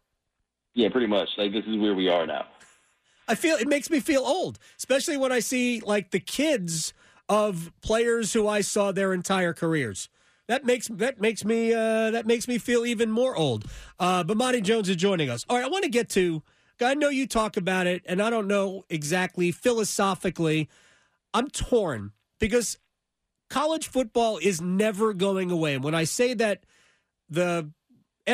Yeah, 0.73 0.89
pretty 0.89 1.05
much. 1.05 1.29
Like 1.37 1.51
this 1.51 1.63
is 1.67 1.77
where 1.77 1.93
we 1.93 2.09
are 2.09 2.25
now. 2.25 2.47
I 3.27 3.35
feel 3.35 3.55
it 3.57 3.67
makes 3.67 3.91
me 3.91 3.99
feel 3.99 4.23
old, 4.23 4.57
especially 4.79 5.15
when 5.15 5.31
I 5.31 5.41
see 5.41 5.79
like 5.81 6.09
the 6.09 6.19
kids 6.19 6.95
of 7.29 7.71
players 7.81 8.33
who 8.33 8.47
I 8.47 8.61
saw 8.61 8.91
their 8.91 9.13
entire 9.13 9.53
careers. 9.53 10.09
That 10.47 10.65
makes 10.65 10.87
that 10.87 11.21
makes 11.21 11.45
me 11.45 11.71
uh, 11.71 12.09
that 12.09 12.25
makes 12.25 12.47
me 12.47 12.57
feel 12.57 12.83
even 12.83 13.11
more 13.11 13.35
old. 13.35 13.65
Uh, 13.99 14.23
but 14.23 14.39
Bomani 14.39 14.63
Jones 14.63 14.89
is 14.89 14.95
joining 14.95 15.29
us. 15.29 15.45
All 15.47 15.57
right, 15.57 15.65
I 15.65 15.69
want 15.69 15.83
to 15.83 15.91
get 15.91 16.09
to. 16.09 16.41
I 16.81 16.93
know 16.93 17.09
you 17.09 17.27
talk 17.27 17.57
about 17.57 17.87
it, 17.87 18.03
and 18.05 18.21
I 18.21 18.29
don't 18.29 18.47
know 18.47 18.85
exactly 18.89 19.51
philosophically. 19.51 20.69
I'm 21.33 21.49
torn 21.49 22.11
because 22.39 22.77
college 23.49 23.87
football 23.87 24.37
is 24.41 24.61
never 24.61 25.13
going 25.13 25.51
away. 25.51 25.75
And 25.75 25.83
when 25.83 25.95
I 25.95 26.03
say 26.03 26.33
that 26.35 26.63
the 27.29 27.69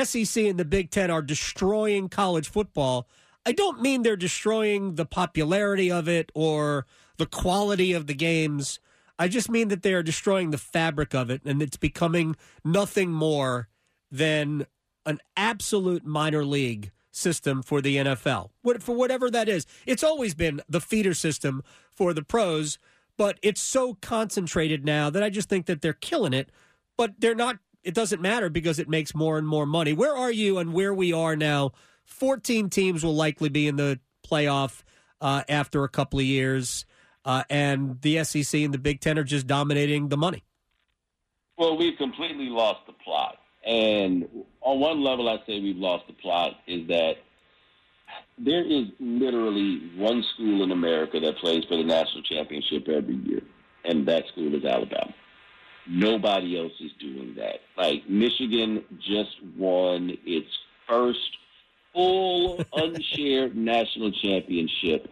SEC 0.04 0.44
and 0.46 0.60
the 0.60 0.66
Big 0.66 0.92
Ten 0.92 1.10
are 1.10 1.22
destroying 1.22 2.10
college 2.10 2.50
football, 2.50 3.08
I 3.46 3.52
don't 3.52 3.82
mean 3.82 4.02
they're 4.02 4.16
destroying 4.16 4.96
the 4.96 5.06
popularity 5.06 5.92
of 5.92 6.08
it 6.08 6.32
or 6.34 6.86
the 7.18 7.26
quality 7.26 7.94
of 7.94 8.08
the 8.08 8.14
games. 8.14 8.80
I 9.18 9.28
just 9.28 9.50
mean 9.50 9.70
that 9.70 9.84
they 9.84 9.94
are 9.94 10.04
destroying 10.04 10.52
the 10.52 10.58
fabric 10.58 11.14
of 11.14 11.30
it 11.30 11.42
and 11.46 11.62
it's 11.62 11.78
becoming 11.78 12.36
nothing 12.64 13.12
more 13.12 13.70
than 14.12 14.66
an 15.06 15.20
absolute 15.38 16.06
minor 16.06 16.44
league 16.44 16.92
system 17.16 17.62
for 17.62 17.82
the 17.82 17.98
NFL. 17.98 18.50
For 18.80 18.96
whatever 18.96 19.30
that 19.32 19.50
is. 19.50 19.66
It's 19.86 20.04
always 20.04 20.34
been 20.34 20.62
the 20.68 20.82
feeder 20.82 21.14
system 21.14 21.64
for 21.94 22.14
the 22.14 22.24
pros, 22.24 22.78
but 23.18 23.40
it's 23.42 23.62
so 23.62 23.96
concentrated 23.96 24.86
now 24.86 25.10
that 25.10 25.24
I 25.24 25.30
just 25.30 25.50
think 25.50 25.66
that 25.68 25.82
they're 25.82 25.94
killing 25.94 26.34
it, 26.34 26.50
but 26.98 27.14
they're 27.20 27.36
not 27.36 27.58
it 27.84 27.94
doesn't 27.94 28.20
matter 28.22 28.50
because 28.50 28.80
it 28.80 28.90
makes 28.90 29.14
more 29.14 29.38
and 29.38 29.48
more 29.48 29.68
money. 29.68 29.94
Where 29.94 30.16
are 30.16 30.32
you 30.32 30.58
and 30.58 30.74
where 30.74 30.94
we 30.94 31.14
are 31.14 31.36
now? 31.36 31.72
14 32.06 32.70
teams 32.70 33.04
will 33.04 33.16
likely 33.16 33.48
be 33.48 33.68
in 33.68 33.76
the 33.76 34.00
playoff 34.28 34.82
uh, 35.22 35.44
after 35.48 35.84
a 35.84 35.90
couple 35.90 36.20
of 36.20 36.26
years, 36.26 36.86
uh, 37.24 37.44
and 37.48 38.02
the 38.02 38.24
SEC 38.24 38.60
and 38.62 38.74
the 38.74 38.80
Big 38.80 39.02
Ten 39.02 39.20
are 39.20 39.24
just 39.24 39.46
dominating 39.46 40.10
the 40.10 40.18
money. 40.18 40.44
Well, 41.58 41.78
we've 41.78 41.98
completely 41.98 42.50
lost 42.50 42.82
the 42.88 42.94
plot. 42.94 43.38
And 43.66 44.28
on 44.62 44.80
one 44.80 45.04
level, 45.04 45.28
I 45.28 45.38
say 45.48 45.60
we've 45.60 45.78
lost 45.78 46.06
the 46.08 46.14
plot 46.14 46.52
is 46.68 46.88
that 46.88 47.16
there 48.38 48.64
is 48.64 48.86
literally 49.00 49.92
one 49.96 50.24
school 50.34 50.64
in 50.64 50.72
America 50.72 51.20
that 51.20 51.38
plays 51.38 51.64
for 51.68 51.78
the 51.78 51.84
national 51.84 52.22
championship 52.24 52.88
every 52.88 53.16
year, 53.16 53.42
and 53.84 54.08
that 54.08 54.28
school 54.32 54.54
is 54.54 54.64
Alabama. 54.64 55.14
Nobody 55.88 56.60
else 56.60 56.74
is 56.80 56.92
doing 57.00 57.36
that. 57.38 57.62
Like 57.78 58.10
Michigan 58.10 58.84
just 59.00 59.36
won 59.58 60.18
its 60.26 60.50
first 60.88 61.38
full 61.94 62.64
unshared 62.74 63.56
national 63.56 64.12
championship 64.12 65.10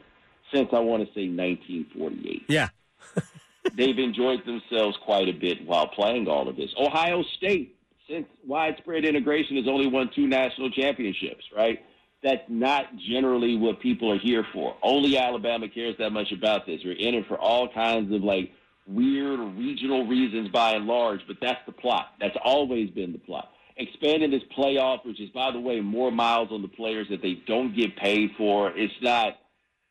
since 0.53 0.69
I 0.73 0.79
want 0.79 1.01
to 1.01 1.13
say 1.13 1.27
1948. 1.29 2.43
Yeah. 2.49 2.69
They've 3.75 3.97
enjoyed 3.97 4.45
themselves 4.45 4.97
quite 5.03 5.29
a 5.29 5.33
bit 5.33 5.65
while 5.65 5.87
playing 5.87 6.27
all 6.27 6.47
of 6.47 6.55
this. 6.55 6.69
Ohio 6.77 7.23
State, 7.37 7.75
since 8.09 8.27
widespread 8.45 9.05
integration, 9.05 9.57
has 9.57 9.67
only 9.67 9.87
won 9.87 10.09
two 10.15 10.27
national 10.27 10.69
championships, 10.71 11.43
right? 11.55 11.79
That's 12.21 12.43
not 12.47 12.85
generally 12.97 13.57
what 13.57 13.81
people 13.81 14.11
are 14.11 14.19
here 14.19 14.45
for. 14.53 14.75
Only 14.81 15.17
Alabama 15.17 15.67
cares 15.67 15.95
that 15.99 16.11
much 16.11 16.31
about 16.31 16.65
this. 16.65 16.81
We're 16.83 16.93
in 16.93 17.15
it 17.15 17.27
for 17.27 17.37
all 17.37 17.67
kinds 17.67 18.13
of 18.13 18.23
like 18.23 18.51
weird 18.87 19.39
regional 19.57 20.07
reasons 20.07 20.49
by 20.49 20.71
and 20.71 20.85
large, 20.85 21.21
but 21.27 21.37
that's 21.41 21.59
the 21.65 21.71
plot. 21.71 22.13
That's 22.19 22.37
always 22.43 22.89
been 22.91 23.11
the 23.11 23.19
plot. 23.19 23.49
Expanding 23.75 24.31
this 24.31 24.43
playoff, 24.57 25.05
which 25.05 25.19
is, 25.19 25.29
by 25.31 25.51
the 25.51 25.59
way, 25.59 25.81
more 25.81 26.11
miles 26.11 26.49
on 26.51 26.61
the 26.61 26.67
players 26.67 27.07
that 27.09 27.21
they 27.21 27.41
don't 27.47 27.75
get 27.75 27.95
paid 27.97 28.31
for. 28.37 28.71
It's 28.77 28.93
not, 29.01 29.37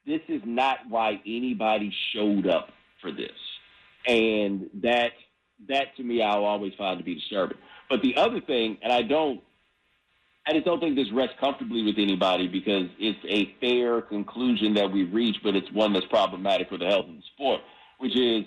this 0.07 0.21
is 0.29 0.41
not 0.45 0.79
why 0.89 1.21
anybody 1.27 1.93
showed 2.15 2.47
up 2.47 2.69
for 3.01 3.11
this. 3.11 3.31
And 4.07 4.71
that, 4.83 5.13
that 5.69 5.97
to 5.97 6.03
me, 6.03 6.23
I'll 6.23 6.45
always 6.45 6.73
find 6.79 6.99
to 6.99 7.05
be 7.05 7.17
disturbing. 7.17 7.59
But 7.93 8.01
the 8.01 8.17
other 8.17 8.41
thing, 8.41 8.79
and 8.83 8.91
I 8.91 9.03
don't, 9.03 9.43
I 10.47 10.55
just 10.55 10.65
don't 10.65 10.81
think 10.81 10.97
this 10.97 11.13
rests 11.13 11.37
comfortably 11.39 11.83
with 11.83 11.97
anybody 11.99 12.49
because 12.49 12.89
it's 12.99 13.19
a 13.29 13.55
fair 13.61 14.01
conclusion 14.01 14.73
that 14.73 14.91
we've 14.91 15.13
reached, 15.13 15.41
but 15.45 15.55
it's 15.55 15.71
one 15.73 15.93
that's 15.93 16.07
problematic 16.07 16.71
for 16.71 16.79
the 16.79 16.87
health 16.87 17.05
of 17.05 17.17
the 17.17 17.23
sport, 17.35 17.61
which 17.99 18.17
is 18.17 18.47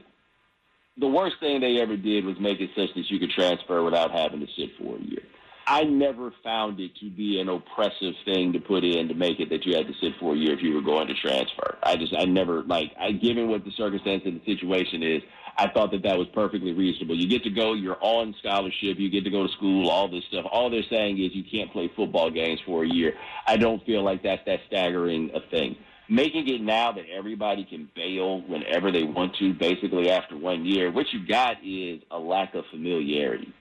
the 0.98 1.06
worst 1.06 1.36
thing 1.40 1.62
they 1.62 1.80
ever 1.80 1.96
did 1.96 2.26
was 2.26 2.40
make 2.40 2.60
it 2.60 2.72
such 2.76 2.90
that 2.96 3.12
you 3.12 3.20
could 3.20 3.30
transfer 3.30 3.84
without 3.84 4.10
having 4.10 4.40
to 4.40 4.48
sit 4.58 4.72
for 4.80 4.96
a 4.96 5.02
year. 5.02 5.22
I 5.68 5.84
never 5.84 6.32
found 6.44 6.80
it 6.80 6.96
to 6.98 7.10
be 7.10 7.40
an 7.40 7.50
oppressive 7.50 8.14
thing 8.24 8.54
to 8.54 8.60
put 8.60 8.84
in 8.84 9.08
to 9.08 9.16
make 9.16 9.40
it 9.40 9.50
that 9.50 9.66
you 9.66 9.76
had 9.76 9.88
to 9.88 9.94
sit 10.00 10.14
for 10.20 10.34
a 10.34 10.38
year 10.38 10.54
if 10.54 10.62
you 10.62 10.76
were 10.76 10.82
going 10.82 11.08
to 11.08 11.16
transfer. 11.16 11.78
I 11.82 11.96
just, 11.96 12.14
I 12.16 12.26
never, 12.26 12.62
like, 12.64 12.92
I, 13.00 13.12
given 13.12 13.50
what 13.50 13.66
the 13.66 13.72
circumstance 13.72 14.24
and 14.26 14.40
the 14.40 14.46
situation 14.46 15.02
is, 15.02 15.24
I 15.58 15.70
thought 15.70 15.92
that 15.92 16.04
that 16.04 16.18
was 16.18 16.28
perfectly 16.34 16.74
reasonable. 16.74 17.16
You 17.16 17.28
get 17.28 17.44
to 17.46 17.50
go, 17.50 17.74
you're 17.74 17.98
on 18.02 18.36
scholarship, 18.40 19.00
you 19.00 19.10
get 19.10 19.24
to 19.24 19.32
go 19.32 19.48
to 19.48 19.54
school, 19.54 19.90
all 19.90 20.08
this 20.08 20.24
stuff. 20.26 20.46
All 20.52 20.70
they're 20.70 20.84
saying 20.90 21.18
is 21.18 21.34
you 21.34 21.44
can't 21.44 21.72
play 21.72 21.90
football 21.96 22.30
games 22.30 22.60
for 22.66 22.84
a 22.84 22.88
year. 22.88 23.14
I 23.48 23.58
don't 23.58 23.84
feel 23.86 24.04
like 24.04 24.22
that's 24.22 24.46
that 24.46 24.60
staggering 24.68 25.32
a 25.34 25.40
thing 25.50 25.78
making 26.10 26.48
it 26.48 26.62
now 26.62 26.92
that 26.92 27.06
everybody 27.12 27.66
can 27.66 27.90
bail 27.96 28.42
whenever 28.42 28.92
they 28.92 29.04
want 29.04 29.36
to, 29.38 29.54
basically 29.54 30.10
after 30.10 30.38
one 30.38 30.66
year, 30.66 30.92
what 30.92 31.12
you 31.12 31.26
got 31.26 31.58
is 31.64 32.02
a 32.12 32.20
lack 32.20 32.54
of 32.54 32.64
familiarity, 32.70 33.52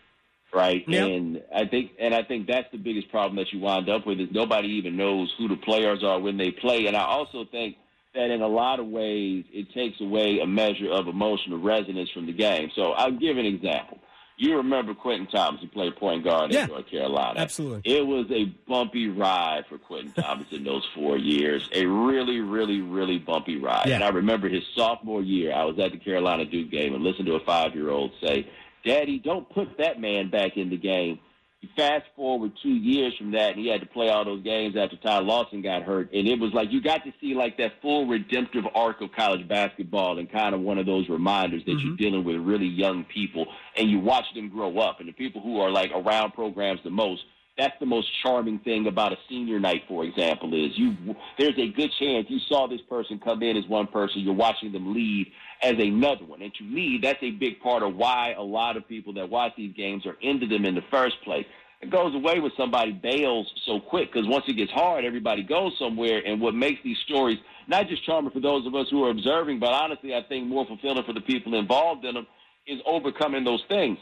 right? 0.55 0.85
Yep. 0.87 1.09
And 1.09 1.43
I 1.55 1.67
think 1.67 1.93
and 1.99 2.15
I 2.15 2.23
think 2.23 2.47
that's 2.47 2.71
the 2.73 2.79
biggest 2.79 3.11
problem 3.11 3.37
that 3.37 3.53
you 3.53 3.59
wind 3.61 3.89
up 3.89 4.07
with 4.07 4.21
is 4.21 4.29
nobody 4.33 4.69
even 4.69 4.97
knows 4.97 5.33
who 5.37 5.49
the 5.49 5.57
players 5.57 6.03
are 6.05 6.21
when 6.21 6.37
they 6.37 6.51
play. 6.51 6.87
And 6.87 6.97
I 6.97 7.05
also 7.05 7.45
think 7.51 7.77
that 8.15 8.31
in 8.31 8.41
a 8.43 8.49
lot 8.49 8.79
of 8.81 8.87
ways 8.87 9.45
it 9.53 9.73
takes 9.75 10.01
away 10.01 10.39
a 10.41 10.47
measure 10.47 10.91
of 10.91 11.09
emotional 11.09 11.59
resonance 11.59 12.11
from 12.11 12.27
the 12.27 12.33
game. 12.33 12.71
So 12.77 12.93
I'll 12.93 13.11
give 13.13 13.37
an 13.39 13.47
example. 13.47 13.99
You 14.37 14.57
remember 14.57 14.95
Quentin 14.95 15.29
Thomas, 15.29 15.61
who 15.61 15.69
played 15.69 15.95
point 15.95 16.25
guard 16.25 16.53
Yeah. 16.53 16.65
in 16.65 16.71
North 16.71 16.91
Carolina. 16.91 17.39
Absolutely. 17.39 17.83
It 17.97 18.05
was 18.05 18.27
a 18.33 18.47
bumpy 18.69 19.07
ride 19.09 19.65
for 19.69 19.79
Quentin 19.79 20.13
Thomas 20.13 20.49
in 20.51 20.65
those 20.65 20.85
four 20.93 21.17
years. 21.17 21.69
A 21.73 21.87
really, 21.87 22.41
really, 22.41 22.81
really 22.81 23.19
bumpy 23.19 23.59
ride. 23.59 23.87
Yeah. 23.87 23.95
And 23.95 24.05
I 24.05 24.09
remember 24.09 24.49
his 24.49 24.65
sophomore 24.75 25.23
year, 25.23 25.53
I 25.53 25.65
was 25.65 25.79
at 25.79 25.93
the 25.93 25.99
Carolina 25.99 26.45
Duke 26.45 26.69
game 26.73 26.95
and 26.97 27.05
listened 27.05 27.27
to 27.27 27.35
a 27.37 27.41
five 27.45 27.77
year 27.77 27.91
old 27.91 28.11
say, 28.21 28.49
Daddy, 28.85 29.19
don't 29.19 29.49
put 29.51 29.79
that 29.79 30.01
man 30.01 30.31
back 30.31 30.57
in 30.57 30.71
the 30.71 30.77
game. 30.77 31.19
You 31.61 31.71
fast 31.77 32.05
forward 32.15 32.53
two 32.63 32.75
years 32.75 33.15
from 33.17 33.31
that, 33.33 33.53
and 33.53 33.59
he 33.59 33.69
had 33.69 33.81
to 33.81 33.87
play 33.87 34.11
all 34.11 34.23
those 34.23 34.43
games 34.43 34.77
after 34.77 34.97
Ty 34.97 35.21
Lawson 35.21 35.63
got 35.63 35.83
hurt. 35.83 36.13
And 36.13 36.29
it 36.29 36.39
was 36.39 36.53
like 36.53 36.71
you 36.71 36.83
got 36.83 37.05
to 37.05 37.13
see 37.23 37.35
like 37.35 37.57
that 37.57 37.81
full 37.81 38.07
redemptive 38.07 38.65
arc 38.75 39.01
of 39.01 39.13
college 39.13 39.49
basketball 39.49 40.19
and 40.19 40.31
kind 40.31 40.55
of 40.55 40.61
one 40.61 40.77
of 40.77 40.85
those 40.85 41.09
reminders 41.09 41.63
that 41.65 41.73
you're 41.73 41.93
mm-hmm. 41.93 42.03
dealing 42.03 42.25
with 42.25 42.37
really 42.37 42.67
young 42.67 43.05
people 43.05 43.47
and 43.79 43.89
you 43.89 43.99
watch 43.99 44.27
them 44.35 44.51
grow 44.51 44.79
up. 44.79 45.01
And 45.01 45.09
the 45.09 45.15
people 45.15 45.41
who 45.41 45.59
are 45.61 45.71
like 45.71 45.91
around 45.95 46.33
programs 46.33 46.81
the 46.85 46.91
most, 46.91 47.23
that's 47.57 47.75
the 47.79 47.87
most 47.87 48.09
charming 48.23 48.59
thing 48.61 48.87
about 48.89 49.13
a 49.13 49.17
senior 49.29 49.61
night, 49.61 49.83
for 49.87 50.05
example, 50.05 50.53
is 50.55 50.77
you 50.77 50.97
there's 51.39 51.57
a 51.57 51.69
good 51.69 51.91
chance 51.99 52.27
you 52.29 52.41
saw 52.49 52.67
this 52.67 52.81
person 52.89 53.21
come 53.23 53.43
in 53.43 53.57
as 53.57 53.67
one 53.69 53.87
person, 53.87 54.21
you're 54.21 54.35
watching 54.35 54.73
them 54.73 54.93
leave 54.93 55.27
as 55.63 55.75
another 55.79 56.25
one. 56.25 56.43
And 56.43 56.53
to 56.55 56.65
me, 56.65 56.99
that's 57.01 57.23
a 57.23 57.31
big 57.31 57.61
part 57.61 57.83
of 57.83 57.95
why 57.95 58.35
a 58.37 58.43
lot 58.43 58.77
of 58.77 58.89
people 58.89 59.13
that 59.15 59.31
watch 59.31 59.53
these 59.57 59.75
games 59.77 60.05
are 60.05 60.17
into 60.21 60.47
them 60.47 60.65
in 60.65 60.75
the 60.75 60.83
first 60.91 61.23
place. 61.23 61.47
It 61.81 61.91
goes 61.91 62.15
away 62.15 62.41
when 62.41 62.51
somebody 62.57 62.93
bails 62.93 63.47
so 63.67 63.79
quick 63.79 64.13
because 64.13 64.27
once 64.27 64.45
it 64.49 64.55
gets 64.55 64.73
hard, 64.73 65.05
everybody 65.05 65.43
goes 65.43 65.73
somewhere. 65.79 66.23
And 66.25 66.41
what 66.41 66.55
makes 66.55 66.81
these 66.83 66.97
stories 67.07 67.39
not 67.69 67.89
just 67.89 68.05
charming 68.05 68.33
for 68.33 68.41
those 68.41 68.67
of 68.67 68.75
us 68.75 68.87
who 68.91 69.05
are 69.05 69.11
observing, 69.11 69.61
but 69.61 69.73
honestly, 69.73 70.15
I 70.15 70.23
think 70.23 70.47
more 70.47 70.67
fulfilling 70.67 71.05
for 71.05 71.13
the 71.13 71.21
people 71.21 71.55
involved 71.55 72.05
in 72.05 72.15
them 72.15 72.27
is 72.67 72.81
overcoming 72.87 73.45
those 73.45 73.63
things. 73.69 73.99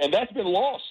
And 0.00 0.12
that's 0.12 0.32
been 0.32 0.46
lost. 0.46 0.84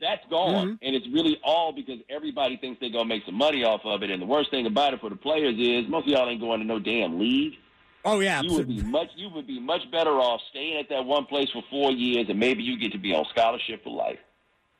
That's 0.00 0.22
gone. 0.30 0.54
Mm-hmm. 0.54 0.86
And 0.86 0.96
it's 0.96 1.06
really 1.12 1.38
all 1.42 1.72
because 1.72 1.98
everybody 2.08 2.56
thinks 2.56 2.80
they're 2.80 2.90
going 2.90 3.04
to 3.04 3.08
make 3.08 3.24
some 3.26 3.34
money 3.34 3.64
off 3.64 3.80
of 3.84 4.02
it. 4.02 4.10
And 4.10 4.22
the 4.22 4.26
worst 4.26 4.50
thing 4.50 4.66
about 4.66 4.94
it 4.94 5.00
for 5.00 5.10
the 5.10 5.16
players 5.16 5.56
is 5.58 5.88
most 5.88 6.06
of 6.06 6.12
y'all 6.12 6.28
ain't 6.28 6.40
going 6.40 6.60
to 6.60 6.66
no 6.66 6.78
damn 6.78 7.18
league. 7.18 7.54
Oh 8.04 8.20
yeah, 8.20 8.42
You 8.42 8.54
would 8.54 8.68
be 8.68 8.80
much 8.82 9.08
you 9.16 9.28
would 9.30 9.46
be 9.46 9.58
much 9.58 9.82
better 9.90 10.12
off 10.12 10.40
staying 10.50 10.78
at 10.78 10.88
that 10.88 11.04
one 11.04 11.26
place 11.26 11.50
for 11.52 11.62
four 11.68 11.90
years 11.90 12.26
and 12.28 12.38
maybe 12.38 12.62
you 12.62 12.78
get 12.78 12.92
to 12.92 12.98
be 12.98 13.12
on 13.12 13.26
scholarship 13.30 13.82
for 13.82 13.90
life. 13.90 14.18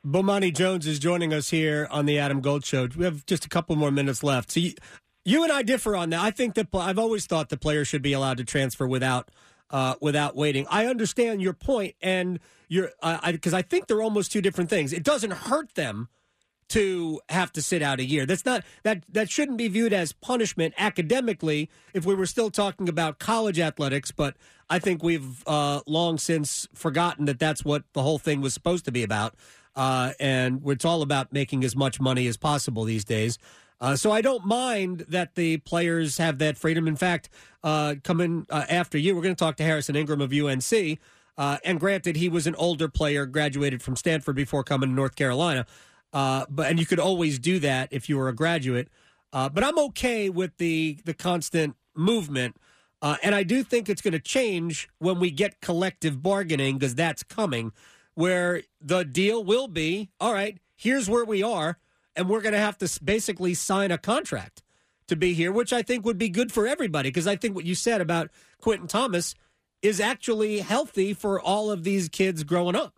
Bomani 0.05 0.55
Jones 0.55 0.87
is 0.87 0.97
joining 0.97 1.33
us 1.33 1.49
here 1.49 1.87
on 1.91 2.05
the 2.05 2.17
Adam 2.17 2.39
Gold 2.39 2.65
Show. 2.65 2.87
We 2.95 3.03
have 3.03 3.25
just 3.25 3.45
a 3.45 3.49
couple 3.49 3.75
more 3.75 3.91
minutes 3.91 4.23
left. 4.23 4.51
So 4.51 4.61
you, 4.61 4.73
you 5.25 5.43
and 5.43 5.51
I 5.51 5.61
differ 5.61 5.95
on 5.95 6.09
that. 6.11 6.21
I 6.21 6.31
think 6.31 6.55
that 6.55 6.67
I've 6.73 6.97
always 6.97 7.25
thought 7.25 7.49
the 7.49 7.57
players 7.57 7.89
should 7.89 8.01
be 8.01 8.13
allowed 8.13 8.37
to 8.37 8.45
transfer 8.45 8.87
without 8.87 9.29
uh, 9.71 9.95
without 10.01 10.35
waiting. 10.35 10.65
I 10.69 10.85
understand 10.85 11.41
your 11.41 11.53
point, 11.53 11.95
and 12.01 12.39
you're 12.67 12.91
because 13.31 13.53
I 13.53 13.61
think 13.61 13.87
they're 13.87 14.01
almost 14.01 14.31
two 14.31 14.41
different 14.41 14.69
things. 14.69 14.93
It 14.93 15.03
doesn't 15.03 15.31
hurt 15.31 15.75
them 15.75 16.09
to 16.69 17.19
have 17.29 17.51
to 17.51 17.61
sit 17.61 17.81
out 17.81 17.99
a 17.99 18.05
year. 18.05 18.25
That's 18.25 18.45
not 18.45 18.63
that 18.83 19.03
that 19.11 19.29
shouldn't 19.29 19.57
be 19.57 19.67
viewed 19.67 19.93
as 19.93 20.13
punishment 20.13 20.73
academically 20.77 21.69
if 21.93 22.05
we 22.05 22.15
were 22.15 22.27
still 22.27 22.51
talking 22.51 22.87
about 22.87 23.19
college 23.19 23.59
athletics, 23.59 24.11
but 24.11 24.35
I 24.69 24.79
think 24.79 25.03
we've 25.03 25.43
uh, 25.47 25.81
long 25.87 26.17
since 26.17 26.67
forgotten 26.73 27.25
that 27.25 27.39
that's 27.39 27.65
what 27.65 27.83
the 27.93 28.03
whole 28.03 28.19
thing 28.19 28.41
was 28.41 28.53
supposed 28.53 28.85
to 28.85 28.91
be 28.91 29.03
about. 29.03 29.35
Uh, 29.75 30.13
and 30.19 30.61
it's 30.65 30.85
all 30.85 31.01
about 31.01 31.31
making 31.31 31.63
as 31.63 31.75
much 31.75 31.99
money 31.99 32.27
as 32.27 32.37
possible 32.37 32.83
these 32.83 33.05
days. 33.05 33.39
Uh, 33.81 33.95
so 33.95 34.11
I 34.11 34.21
don't 34.21 34.45
mind 34.45 35.05
that 35.09 35.35
the 35.35 35.57
players 35.57 36.17
have 36.17 36.37
that 36.39 36.57
freedom. 36.57 36.87
In 36.87 36.95
fact, 36.95 37.29
uh, 37.63 37.95
coming 38.03 38.45
uh, 38.49 38.65
after 38.69 38.97
you, 38.97 39.15
we're 39.15 39.21
going 39.21 39.35
to 39.35 39.39
talk 39.39 39.55
to 39.57 39.63
Harrison 39.63 39.95
Ingram 39.95 40.21
of 40.21 40.33
UNC. 40.33 40.99
Uh, 41.37 41.57
and 41.63 41.79
granted, 41.79 42.17
he 42.17 42.27
was 42.27 42.45
an 42.47 42.55
older 42.55 42.89
player, 42.89 43.25
graduated 43.25 43.81
from 43.81 43.95
Stanford 43.95 44.35
before 44.35 44.63
coming 44.63 44.89
to 44.89 44.95
North 44.95 45.15
Carolina. 45.15 45.65
Uh, 46.11 46.45
but 46.49 46.69
and 46.69 46.79
you 46.79 46.85
could 46.85 46.99
always 46.99 47.39
do 47.39 47.59
that 47.59 47.87
if 47.91 48.09
you 48.09 48.17
were 48.17 48.27
a 48.27 48.35
graduate. 48.35 48.89
Uh, 49.31 49.47
but 49.47 49.63
I'm 49.63 49.77
okay 49.79 50.29
with 50.29 50.57
the 50.57 50.97
the 51.05 51.13
constant 51.13 51.75
movement, 51.95 52.57
and 53.01 53.35
I 53.35 53.43
do 53.43 53.63
think 53.63 53.87
it's 53.87 54.01
going 54.01 54.13
to 54.13 54.19
change 54.19 54.89
when 54.97 55.19
we 55.19 55.29
get 55.29 55.61
collective 55.61 56.21
bargaining 56.23 56.79
because 56.79 56.95
that's 56.95 57.21
coming, 57.21 57.71
where 58.15 58.63
the 58.81 59.05
deal 59.05 59.43
will 59.43 59.67
be 59.67 60.09
all 60.19 60.33
right. 60.33 60.57
Here's 60.75 61.07
where 61.07 61.25
we 61.25 61.43
are, 61.43 61.77
and 62.19 62.27
we're 62.27 62.41
going 62.41 62.53
to 62.53 62.59
have 62.59 62.77
to 62.77 62.99
basically 63.01 63.53
sign 63.53 63.91
a 63.91 63.97
contract 63.97 64.61
to 65.07 65.15
be 65.15 65.33
here, 65.33 65.53
which 65.53 65.71
I 65.71 65.81
think 65.81 66.03
would 66.05 66.17
be 66.17 66.27
good 66.27 66.51
for 66.51 66.67
everybody 66.67 67.09
because 67.09 67.27
I 67.27 67.37
think 67.37 67.55
what 67.55 67.63
you 67.63 67.75
said 67.75 68.01
about 68.01 68.29
Quentin 68.59 68.87
Thomas 68.87 69.35
is 69.81 70.01
actually 70.01 70.59
healthy 70.59 71.13
for 71.13 71.39
all 71.39 71.71
of 71.71 71.85
these 71.85 72.09
kids 72.09 72.43
growing 72.43 72.75
up. 72.75 72.93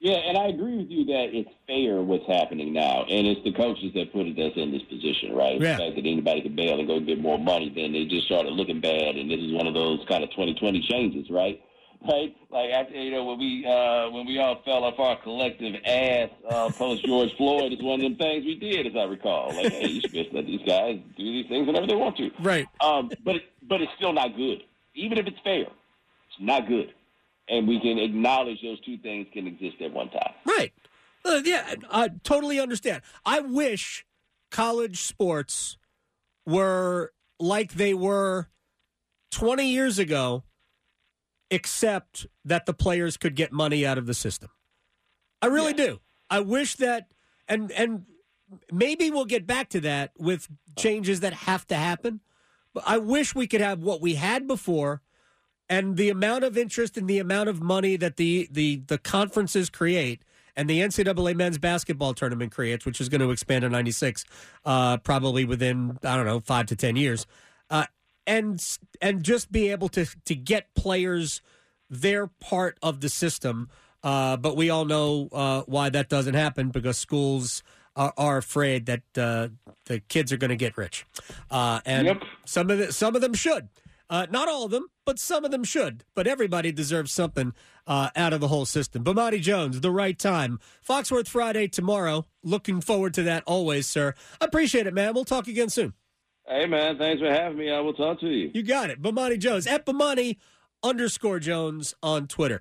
Yeah, 0.00 0.14
and 0.14 0.38
I 0.38 0.46
agree 0.46 0.78
with 0.78 0.90
you 0.90 1.04
that 1.06 1.34
it's 1.34 1.50
fair 1.66 2.00
what's 2.00 2.26
happening 2.26 2.72
now, 2.72 3.02
and 3.02 3.26
it's 3.26 3.42
the 3.44 3.52
coaches 3.52 3.92
that 3.94 4.12
put 4.12 4.26
us 4.26 4.52
in 4.56 4.72
this 4.72 4.82
position, 4.88 5.34
right? 5.34 5.60
Yeah. 5.60 5.76
The 5.76 5.82
fact 5.82 5.96
that 5.96 6.06
anybody 6.06 6.40
could 6.40 6.56
bail 6.56 6.78
and 6.78 6.88
go 6.88 7.00
get 7.00 7.20
more 7.20 7.38
money, 7.38 7.70
then 7.74 7.92
they 7.92 8.06
just 8.06 8.26
started 8.26 8.52
looking 8.52 8.80
bad, 8.80 9.16
and 9.16 9.28
this 9.28 9.40
is 9.40 9.52
one 9.52 9.66
of 9.66 9.74
those 9.74 9.98
kind 10.08 10.24
of 10.24 10.30
2020 10.30 10.86
changes, 10.88 11.28
right? 11.28 11.60
Right, 12.06 12.34
like 12.50 12.70
after 12.70 12.94
you 12.94 13.10
know 13.10 13.24
when 13.24 13.38
we 13.38 13.66
uh, 13.66 14.08
when 14.10 14.24
we 14.24 14.38
all 14.38 14.62
fell 14.64 14.84
off 14.84 14.98
our 14.98 15.16
collective 15.20 15.74
ass 15.84 16.30
uh, 16.48 16.70
post 16.70 17.04
George 17.04 17.36
Floyd, 17.36 17.72
it's 17.72 17.82
one 17.82 18.00
of 18.00 18.02
them 18.02 18.16
things 18.16 18.44
we 18.44 18.54
did, 18.54 18.86
as 18.86 18.92
I 18.96 19.02
recall. 19.04 19.48
Like, 19.48 19.72
hey, 19.72 19.88
you 19.88 20.00
should 20.00 20.12
just 20.12 20.32
let 20.32 20.46
these 20.46 20.60
guys 20.64 21.00
do 21.16 21.24
these 21.24 21.46
things 21.48 21.66
whenever 21.66 21.88
they 21.88 21.96
want 21.96 22.16
to. 22.18 22.30
Right. 22.40 22.66
Um, 22.80 23.10
but 23.24 23.36
it, 23.36 23.42
but 23.68 23.82
it's 23.82 23.92
still 23.96 24.12
not 24.12 24.36
good. 24.36 24.62
Even 24.94 25.18
if 25.18 25.26
it's 25.26 25.38
fair, 25.42 25.62
it's 25.62 26.40
not 26.40 26.68
good. 26.68 26.94
And 27.48 27.66
we 27.66 27.80
can 27.80 27.98
acknowledge 27.98 28.62
those 28.62 28.80
two 28.80 28.98
things 28.98 29.26
can 29.32 29.46
exist 29.46 29.76
at 29.80 29.92
one 29.92 30.10
time. 30.10 30.32
Right. 30.46 30.72
Uh, 31.24 31.40
yeah, 31.44 31.74
I 31.90 32.10
totally 32.22 32.60
understand. 32.60 33.02
I 33.26 33.40
wish 33.40 34.06
college 34.50 35.02
sports 35.02 35.76
were 36.46 37.12
like 37.38 37.74
they 37.74 37.92
were 37.94 38.48
20 39.30 39.68
years 39.68 39.98
ago, 39.98 40.44
except 41.50 42.26
that 42.44 42.66
the 42.66 42.74
players 42.74 43.16
could 43.16 43.34
get 43.34 43.52
money 43.52 43.86
out 43.86 43.98
of 43.98 44.06
the 44.06 44.14
system. 44.14 44.50
I 45.40 45.46
really 45.46 45.72
do. 45.72 46.00
I 46.30 46.40
wish 46.40 46.76
that, 46.76 47.08
and 47.48 47.70
and 47.72 48.04
maybe 48.72 49.10
we'll 49.10 49.24
get 49.24 49.46
back 49.46 49.68
to 49.70 49.80
that 49.80 50.12
with 50.18 50.48
changes 50.76 51.20
that 51.20 51.32
have 51.32 51.66
to 51.68 51.76
happen. 51.76 52.20
But 52.74 52.84
I 52.86 52.98
wish 52.98 53.34
we 53.34 53.46
could 53.46 53.60
have 53.60 53.82
what 53.82 54.00
we 54.00 54.14
had 54.14 54.46
before, 54.46 55.02
and 55.68 55.96
the 55.96 56.10
amount 56.10 56.44
of 56.44 56.58
interest 56.58 56.96
and 56.96 57.08
the 57.08 57.18
amount 57.18 57.48
of 57.48 57.62
money 57.62 57.96
that 57.96 58.16
the 58.16 58.48
the 58.50 58.82
the 58.86 58.98
conferences 58.98 59.70
create 59.70 60.22
and 60.56 60.68
the 60.68 60.80
NCAA 60.80 61.36
men's 61.36 61.56
basketball 61.56 62.14
tournament 62.14 62.50
creates, 62.50 62.84
which 62.84 63.00
is 63.00 63.08
going 63.08 63.20
to 63.20 63.30
expand 63.30 63.62
to 63.62 63.68
96, 63.68 64.24
uh, 64.64 64.96
probably 64.98 65.44
within 65.44 65.98
I 66.02 66.16
don't 66.16 66.26
know 66.26 66.40
five 66.40 66.66
to 66.66 66.76
ten 66.76 66.96
years, 66.96 67.26
and 68.28 68.64
and 69.02 69.24
just 69.24 69.50
be 69.50 69.70
able 69.70 69.88
to 69.88 70.06
to 70.26 70.34
get 70.36 70.72
players 70.74 71.40
their 71.90 72.28
part 72.28 72.78
of 72.82 73.00
the 73.00 73.08
system. 73.08 73.68
Uh, 74.04 74.36
but 74.36 74.56
we 74.56 74.70
all 74.70 74.84
know 74.84 75.28
uh, 75.32 75.62
why 75.66 75.88
that 75.90 76.08
doesn't 76.08 76.34
happen 76.34 76.68
because 76.70 76.96
schools 76.96 77.64
are, 77.96 78.12
are 78.16 78.36
afraid 78.36 78.86
that 78.86 79.02
uh, 79.16 79.48
the 79.86 79.98
kids 79.98 80.32
are 80.32 80.36
going 80.36 80.50
to 80.50 80.56
get 80.56 80.76
rich, 80.76 81.04
uh, 81.50 81.80
and 81.84 82.06
Yep. 82.06 82.22
some 82.44 82.70
of 82.70 82.78
the, 82.78 82.92
some 82.92 83.16
of 83.16 83.22
them 83.22 83.34
should. 83.34 83.68
Uh, 84.10 84.26
not 84.30 84.48
all 84.48 84.64
of 84.64 84.70
them, 84.70 84.86
but 85.04 85.18
some 85.18 85.44
of 85.44 85.50
them 85.50 85.62
should. 85.64 86.02
But 86.14 86.26
everybody 86.26 86.72
deserves 86.72 87.12
something 87.12 87.52
uh, 87.86 88.08
out 88.16 88.32
of 88.32 88.40
the 88.40 88.48
whole 88.48 88.64
system. 88.64 89.04
Bomani 89.04 89.38
Jones, 89.38 89.80
the 89.80 89.90
right 89.90 90.18
time. 90.18 90.60
Foxworth 90.86 91.28
Friday 91.28 91.68
tomorrow. 91.68 92.24
Looking 92.42 92.80
forward 92.80 93.12
to 93.14 93.22
that 93.24 93.42
always, 93.46 93.86
sir. 93.86 94.14
Appreciate 94.40 94.86
it, 94.86 94.94
man. 94.94 95.12
We'll 95.12 95.26
talk 95.26 95.46
again 95.46 95.68
soon. 95.68 95.92
Hey, 96.48 96.66
man, 96.66 96.96
thanks 96.96 97.20
for 97.20 97.30
having 97.30 97.58
me. 97.58 97.70
I 97.70 97.80
will 97.80 97.92
talk 97.92 98.20
to 98.20 98.28
you. 98.28 98.50
You 98.54 98.62
got 98.62 98.88
it. 98.88 99.02
Bomani 99.02 99.38
Jones 99.38 99.66
at 99.66 99.84
Bomani 99.84 100.36
underscore 100.82 101.40
Jones 101.40 101.94
on 102.02 102.26
Twitter. 102.26 102.60